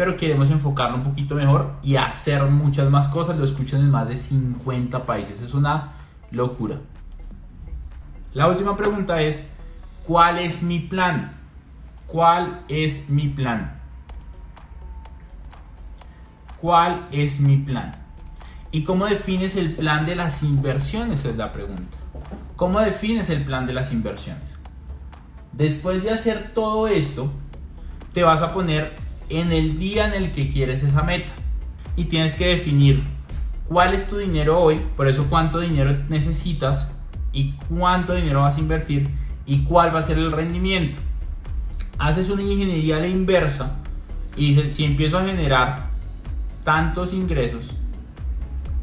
pero 0.00 0.16
queremos 0.16 0.50
enfocarlo 0.50 0.96
un 0.96 1.04
poquito 1.04 1.34
mejor 1.34 1.72
y 1.82 1.96
hacer 1.96 2.42
muchas 2.44 2.90
más 2.90 3.08
cosas. 3.08 3.38
Lo 3.38 3.44
escuchan 3.44 3.82
en 3.82 3.90
más 3.90 4.08
de 4.08 4.16
50 4.16 5.04
países. 5.04 5.42
Es 5.42 5.52
una 5.52 5.92
locura. 6.30 6.76
La 8.32 8.48
última 8.48 8.78
pregunta 8.78 9.20
es, 9.20 9.44
¿cuál 10.06 10.38
es 10.38 10.62
mi 10.62 10.78
plan? 10.78 11.36
¿Cuál 12.06 12.62
es 12.68 13.10
mi 13.10 13.28
plan? 13.28 13.78
¿Cuál 16.62 17.06
es 17.12 17.38
mi 17.38 17.58
plan? 17.58 17.92
¿Y 18.70 18.84
cómo 18.84 19.04
defines 19.04 19.54
el 19.56 19.74
plan 19.74 20.06
de 20.06 20.16
las 20.16 20.42
inversiones? 20.42 21.26
Es 21.26 21.36
la 21.36 21.52
pregunta. 21.52 21.98
¿Cómo 22.56 22.80
defines 22.80 23.28
el 23.28 23.44
plan 23.44 23.66
de 23.66 23.74
las 23.74 23.92
inversiones? 23.92 24.44
Después 25.52 26.02
de 26.02 26.12
hacer 26.12 26.52
todo 26.54 26.88
esto, 26.88 27.30
te 28.14 28.22
vas 28.22 28.40
a 28.40 28.54
poner 28.54 28.99
en 29.30 29.52
el 29.52 29.78
día 29.78 30.06
en 30.06 30.14
el 30.14 30.32
que 30.32 30.48
quieres 30.48 30.82
esa 30.82 31.02
meta. 31.02 31.30
Y 31.96 32.04
tienes 32.04 32.34
que 32.34 32.46
definir 32.46 33.04
cuál 33.66 33.94
es 33.94 34.08
tu 34.08 34.16
dinero 34.16 34.60
hoy, 34.60 34.82
por 34.96 35.08
eso 35.08 35.26
cuánto 35.30 35.60
dinero 35.60 35.96
necesitas 36.08 36.88
y 37.32 37.52
cuánto 37.68 38.14
dinero 38.14 38.42
vas 38.42 38.56
a 38.56 38.60
invertir 38.60 39.08
y 39.46 39.64
cuál 39.64 39.94
va 39.94 40.00
a 40.00 40.02
ser 40.02 40.18
el 40.18 40.32
rendimiento. 40.32 40.98
Haces 41.98 42.28
una 42.30 42.42
ingeniería 42.42 42.96
a 42.96 43.00
la 43.00 43.08
inversa 43.08 43.76
y 44.36 44.54
dices, 44.54 44.74
si 44.74 44.84
empiezo 44.84 45.18
a 45.18 45.24
generar 45.24 45.84
tantos 46.64 47.12
ingresos, 47.12 47.64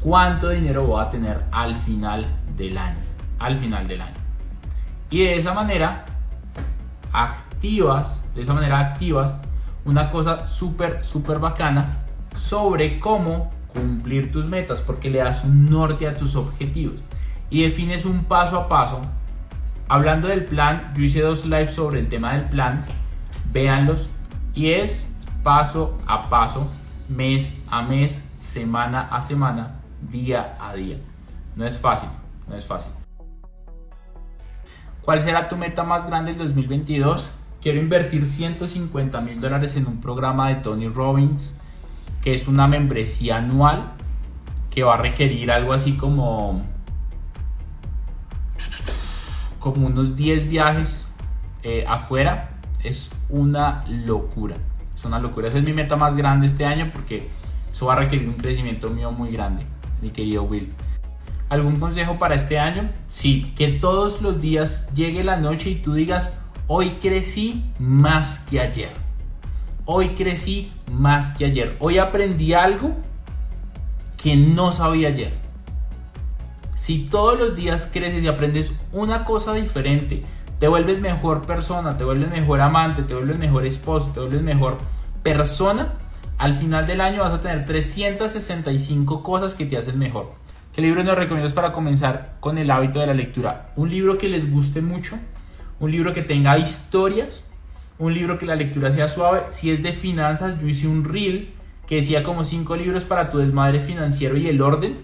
¿cuánto 0.00 0.50
dinero 0.50 0.84
voy 0.84 1.04
a 1.04 1.10
tener 1.10 1.44
al 1.52 1.76
final 1.76 2.26
del 2.56 2.78
año? 2.78 2.98
Al 3.38 3.58
final 3.58 3.86
del 3.88 4.02
año. 4.02 4.14
Y 5.10 5.20
de 5.20 5.36
esa 5.36 5.54
manera 5.54 6.04
activas, 7.12 8.20
de 8.34 8.42
esa 8.42 8.54
manera 8.54 8.78
activas 8.78 9.34
una 9.88 10.10
cosa 10.10 10.46
súper, 10.46 11.02
súper 11.02 11.38
bacana 11.38 11.96
sobre 12.36 13.00
cómo 13.00 13.50
cumplir 13.72 14.30
tus 14.30 14.44
metas, 14.44 14.82
porque 14.82 15.08
le 15.08 15.18
das 15.18 15.44
un 15.44 15.70
norte 15.70 16.06
a 16.06 16.14
tus 16.14 16.36
objetivos 16.36 16.96
y 17.48 17.62
defines 17.62 18.04
un 18.04 18.24
paso 18.24 18.58
a 18.58 18.68
paso. 18.68 19.00
Hablando 19.88 20.28
del 20.28 20.44
plan, 20.44 20.92
yo 20.94 21.04
hice 21.04 21.22
dos 21.22 21.46
lives 21.46 21.74
sobre 21.74 22.00
el 22.00 22.08
tema 22.10 22.34
del 22.34 22.44
plan, 22.44 22.84
véanlos, 23.50 24.06
y 24.54 24.72
es 24.72 25.06
paso 25.42 25.96
a 26.06 26.28
paso, 26.28 26.70
mes 27.08 27.58
a 27.70 27.80
mes, 27.80 28.22
semana 28.36 29.08
a 29.10 29.22
semana, 29.22 29.76
día 30.02 30.58
a 30.60 30.74
día. 30.74 30.98
No 31.56 31.66
es 31.66 31.78
fácil, 31.78 32.10
no 32.46 32.54
es 32.54 32.66
fácil. 32.66 32.92
¿Cuál 35.00 35.22
será 35.22 35.48
tu 35.48 35.56
meta 35.56 35.82
más 35.82 36.06
grande 36.06 36.34
del 36.34 36.48
2022? 36.48 37.30
Quiero 37.62 37.78
invertir 37.78 38.26
150 38.26 39.20
mil 39.20 39.40
dólares 39.40 39.76
en 39.76 39.86
un 39.86 40.00
programa 40.00 40.48
de 40.48 40.56
Tony 40.56 40.88
Robbins, 40.88 41.54
que 42.22 42.34
es 42.34 42.48
una 42.48 42.66
membresía 42.66 43.36
anual 43.36 43.92
que 44.70 44.82
va 44.82 44.94
a 44.94 44.98
requerir 44.98 45.50
algo 45.50 45.72
así 45.72 45.94
como, 45.96 46.62
como 49.58 49.86
unos 49.86 50.16
10 50.16 50.48
viajes 50.48 51.08
eh, 51.62 51.84
afuera. 51.86 52.50
Es 52.82 53.10
una 53.28 53.82
locura. 53.88 54.54
Es 54.96 55.04
una 55.04 55.18
locura. 55.18 55.48
Esa 55.48 55.58
es 55.58 55.66
mi 55.66 55.72
meta 55.72 55.96
más 55.96 56.14
grande 56.14 56.46
este 56.46 56.64
año 56.64 56.90
porque 56.92 57.28
eso 57.72 57.86
va 57.86 57.94
a 57.94 57.96
requerir 57.96 58.28
un 58.28 58.34
crecimiento 58.34 58.88
mío 58.88 59.10
muy 59.10 59.30
grande, 59.32 59.64
mi 60.00 60.10
querido 60.10 60.44
Will. 60.44 60.72
¿Algún 61.48 61.76
consejo 61.76 62.18
para 62.18 62.34
este 62.34 62.58
año? 62.58 62.90
Sí, 63.08 63.52
que 63.56 63.68
todos 63.68 64.20
los 64.20 64.40
días 64.40 64.88
llegue 64.94 65.24
la 65.24 65.36
noche 65.36 65.70
y 65.70 65.76
tú 65.76 65.94
digas, 65.94 66.37
Hoy 66.70 66.98
crecí 67.00 67.64
más 67.78 68.40
que 68.40 68.60
ayer. 68.60 68.90
Hoy 69.86 70.10
crecí 70.10 70.70
más 70.92 71.32
que 71.32 71.46
ayer. 71.46 71.78
Hoy 71.80 71.96
aprendí 71.96 72.52
algo 72.52 72.94
que 74.22 74.36
no 74.36 74.70
sabía 74.72 75.08
ayer. 75.08 75.32
Si 76.74 77.04
todos 77.04 77.38
los 77.38 77.56
días 77.56 77.88
creces 77.90 78.22
y 78.22 78.28
aprendes 78.28 78.74
una 78.92 79.24
cosa 79.24 79.54
diferente, 79.54 80.26
te 80.60 80.68
vuelves 80.68 81.00
mejor 81.00 81.40
persona, 81.46 81.96
te 81.96 82.04
vuelves 82.04 82.30
mejor 82.30 82.60
amante, 82.60 83.02
te 83.02 83.14
vuelves 83.14 83.38
mejor 83.38 83.64
esposo, 83.64 84.10
te 84.12 84.20
vuelves 84.20 84.42
mejor 84.42 84.76
persona, 85.22 85.94
al 86.36 86.54
final 86.54 86.86
del 86.86 87.00
año 87.00 87.22
vas 87.22 87.32
a 87.32 87.40
tener 87.40 87.64
365 87.64 89.22
cosas 89.22 89.54
que 89.54 89.64
te 89.64 89.78
hacen 89.78 89.98
mejor. 89.98 90.32
¿Qué 90.74 90.82
libro 90.82 91.02
nos 91.02 91.16
recomiendas 91.16 91.54
para 91.54 91.72
comenzar 91.72 92.34
con 92.40 92.58
el 92.58 92.70
hábito 92.70 93.00
de 93.00 93.06
la 93.06 93.14
lectura? 93.14 93.64
Un 93.76 93.88
libro 93.88 94.18
que 94.18 94.28
les 94.28 94.50
guste 94.50 94.82
mucho, 94.82 95.16
un 95.80 95.90
libro 95.90 96.14
que 96.14 96.22
tenga 96.22 96.58
historias, 96.58 97.42
un 97.98 98.14
libro 98.14 98.38
que 98.38 98.46
la 98.46 98.56
lectura 98.56 98.92
sea 98.92 99.08
suave. 99.08 99.42
Si 99.50 99.70
es 99.70 99.82
de 99.82 99.92
finanzas, 99.92 100.60
yo 100.60 100.66
hice 100.66 100.88
un 100.88 101.04
reel 101.04 101.52
que 101.86 101.96
decía 101.96 102.22
como 102.22 102.44
cinco 102.44 102.76
libros 102.76 103.04
para 103.04 103.30
tu 103.30 103.38
desmadre 103.38 103.80
financiero 103.80 104.36
y 104.36 104.48
el 104.48 104.60
orden. 104.60 104.98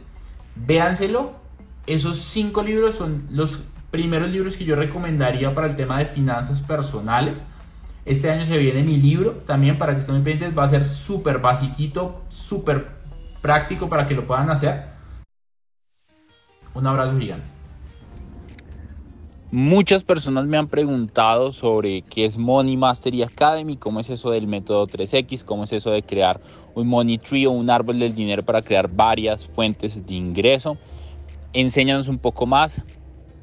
Véanselo. 0.57 1.43
Esos 1.87 2.19
cinco 2.19 2.63
libros 2.63 2.97
son 2.97 3.25
los 3.31 3.63
primeros 3.91 4.31
libros 4.31 4.57
que 4.57 4.65
yo 4.65 4.75
recomendaría 4.75 5.55
para 5.55 5.67
el 5.67 5.77
tema 5.77 5.99
de 5.99 6.07
finanzas 6.07 6.61
personales. 6.61 7.43
Este 8.05 8.31
año 8.31 8.45
se 8.45 8.59
viene 8.59 8.83
mi 8.83 8.97
libro 8.97 9.33
también 9.47 9.79
para 9.79 9.95
que 9.95 10.01
estén 10.01 10.23
pendientes. 10.23 10.57
Va 10.57 10.65
a 10.65 10.69
ser 10.69 10.87
súper 10.87 11.39
basiquito, 11.39 12.23
súper 12.29 12.89
práctico 13.41 13.89
para 13.89 14.07
que 14.07 14.15
lo 14.15 14.27
puedan 14.27 14.51
hacer. 14.51 14.87
Un 16.75 16.87
abrazo 16.87 17.19
gigante. 17.19 17.54
Muchas 19.57 20.03
personas 20.03 20.47
me 20.47 20.57
han 20.57 20.67
preguntado 20.67 21.53
sobre 21.53 22.03
qué 22.03 22.25
es 22.25 22.37
Money 22.37 22.77
Mastery 22.77 23.23
Academy, 23.23 23.77
cómo 23.77 24.01
es 24.01 24.11
eso 24.11 24.33
del 24.33 24.49
método 24.49 24.89
3X, 24.89 25.45
cómo 25.45 25.63
es 25.63 25.73
eso 25.73 25.93
de 25.93 26.03
crear 26.03 26.41
un 26.75 26.89
money 26.89 27.19
tree 27.19 27.47
o 27.47 27.53
un 27.53 27.71
árbol 27.71 28.01
del 28.01 28.17
dinero 28.17 28.43
para 28.43 28.63
crear 28.63 28.93
varias 28.93 29.47
fuentes 29.47 30.05
de 30.05 30.13
ingreso. 30.13 30.77
Enséñanos 31.53 32.09
un 32.09 32.19
poco 32.19 32.47
más. 32.47 32.83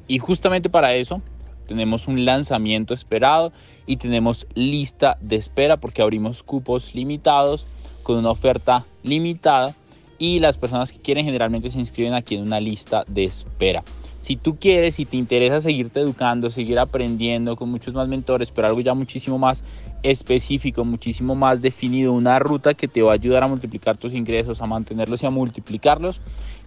Y 0.06 0.18
justamente 0.18 0.68
para 0.68 0.94
eso 0.94 1.22
tenemos 1.66 2.06
un 2.06 2.26
lanzamiento 2.26 2.92
esperado 2.92 3.50
y 3.86 3.96
tenemos 3.96 4.46
lista 4.54 5.16
de 5.22 5.36
espera 5.36 5.78
porque 5.78 6.02
abrimos 6.02 6.42
cupos 6.42 6.94
limitados 6.94 7.64
con 8.02 8.18
una 8.18 8.32
oferta 8.32 8.84
limitada 9.02 9.74
y 10.18 10.40
las 10.40 10.58
personas 10.58 10.92
que 10.92 11.00
quieren 11.00 11.24
generalmente 11.24 11.70
se 11.70 11.78
inscriben 11.78 12.12
aquí 12.12 12.34
en 12.34 12.42
una 12.42 12.60
lista 12.60 13.02
de 13.08 13.24
espera. 13.24 13.82
Si 14.22 14.36
tú 14.36 14.56
quieres, 14.56 14.94
si 14.94 15.04
te 15.04 15.16
interesa 15.16 15.60
seguirte 15.60 15.98
educando, 15.98 16.48
seguir 16.48 16.78
aprendiendo 16.78 17.56
con 17.56 17.70
muchos 17.70 17.92
más 17.92 18.08
mentores, 18.08 18.52
pero 18.52 18.68
algo 18.68 18.80
ya 18.80 18.94
muchísimo 18.94 19.36
más 19.36 19.64
específico, 20.04 20.84
muchísimo 20.84 21.34
más 21.34 21.60
definido, 21.60 22.12
una 22.12 22.38
ruta 22.38 22.74
que 22.74 22.86
te 22.86 23.02
va 23.02 23.10
a 23.10 23.14
ayudar 23.14 23.42
a 23.42 23.48
multiplicar 23.48 23.96
tus 23.96 24.14
ingresos, 24.14 24.62
a 24.62 24.66
mantenerlos 24.66 25.24
y 25.24 25.26
a 25.26 25.30
multiplicarlos, 25.30 26.20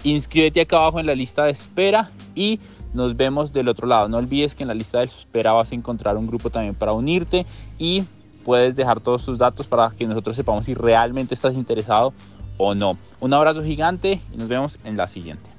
inscríbete 0.03 0.61
acá 0.61 0.77
abajo 0.77 0.99
en 0.99 1.05
la 1.05 1.15
lista 1.15 1.45
de 1.45 1.51
espera 1.51 2.09
y 2.35 2.59
nos 2.93 3.15
vemos 3.15 3.53
del 3.53 3.69
otro 3.69 3.87
lado. 3.87 4.09
No 4.09 4.17
olvides 4.17 4.53
que 4.53 4.63
en 4.63 4.67
la 4.67 4.75
lista 4.75 4.99
de 4.99 5.05
espera 5.05 5.53
vas 5.53 5.71
a 5.71 5.75
encontrar 5.75 6.17
un 6.17 6.27
grupo 6.27 6.49
también 6.49 6.75
para 6.75 6.91
unirte 6.91 7.45
y 7.79 8.03
puedes 8.43 8.75
dejar 8.75 8.99
todos 8.99 9.23
tus 9.23 9.37
datos 9.37 9.65
para 9.65 9.91
que 9.91 10.05
nosotros 10.05 10.35
sepamos 10.35 10.65
si 10.65 10.73
realmente 10.73 11.33
estás 11.33 11.55
interesado 11.55 12.13
o 12.57 12.75
no. 12.75 12.97
Un 13.21 13.33
abrazo 13.33 13.63
gigante 13.63 14.19
y 14.33 14.37
nos 14.37 14.49
vemos 14.49 14.77
en 14.83 14.97
la 14.97 15.07
siguiente. 15.07 15.54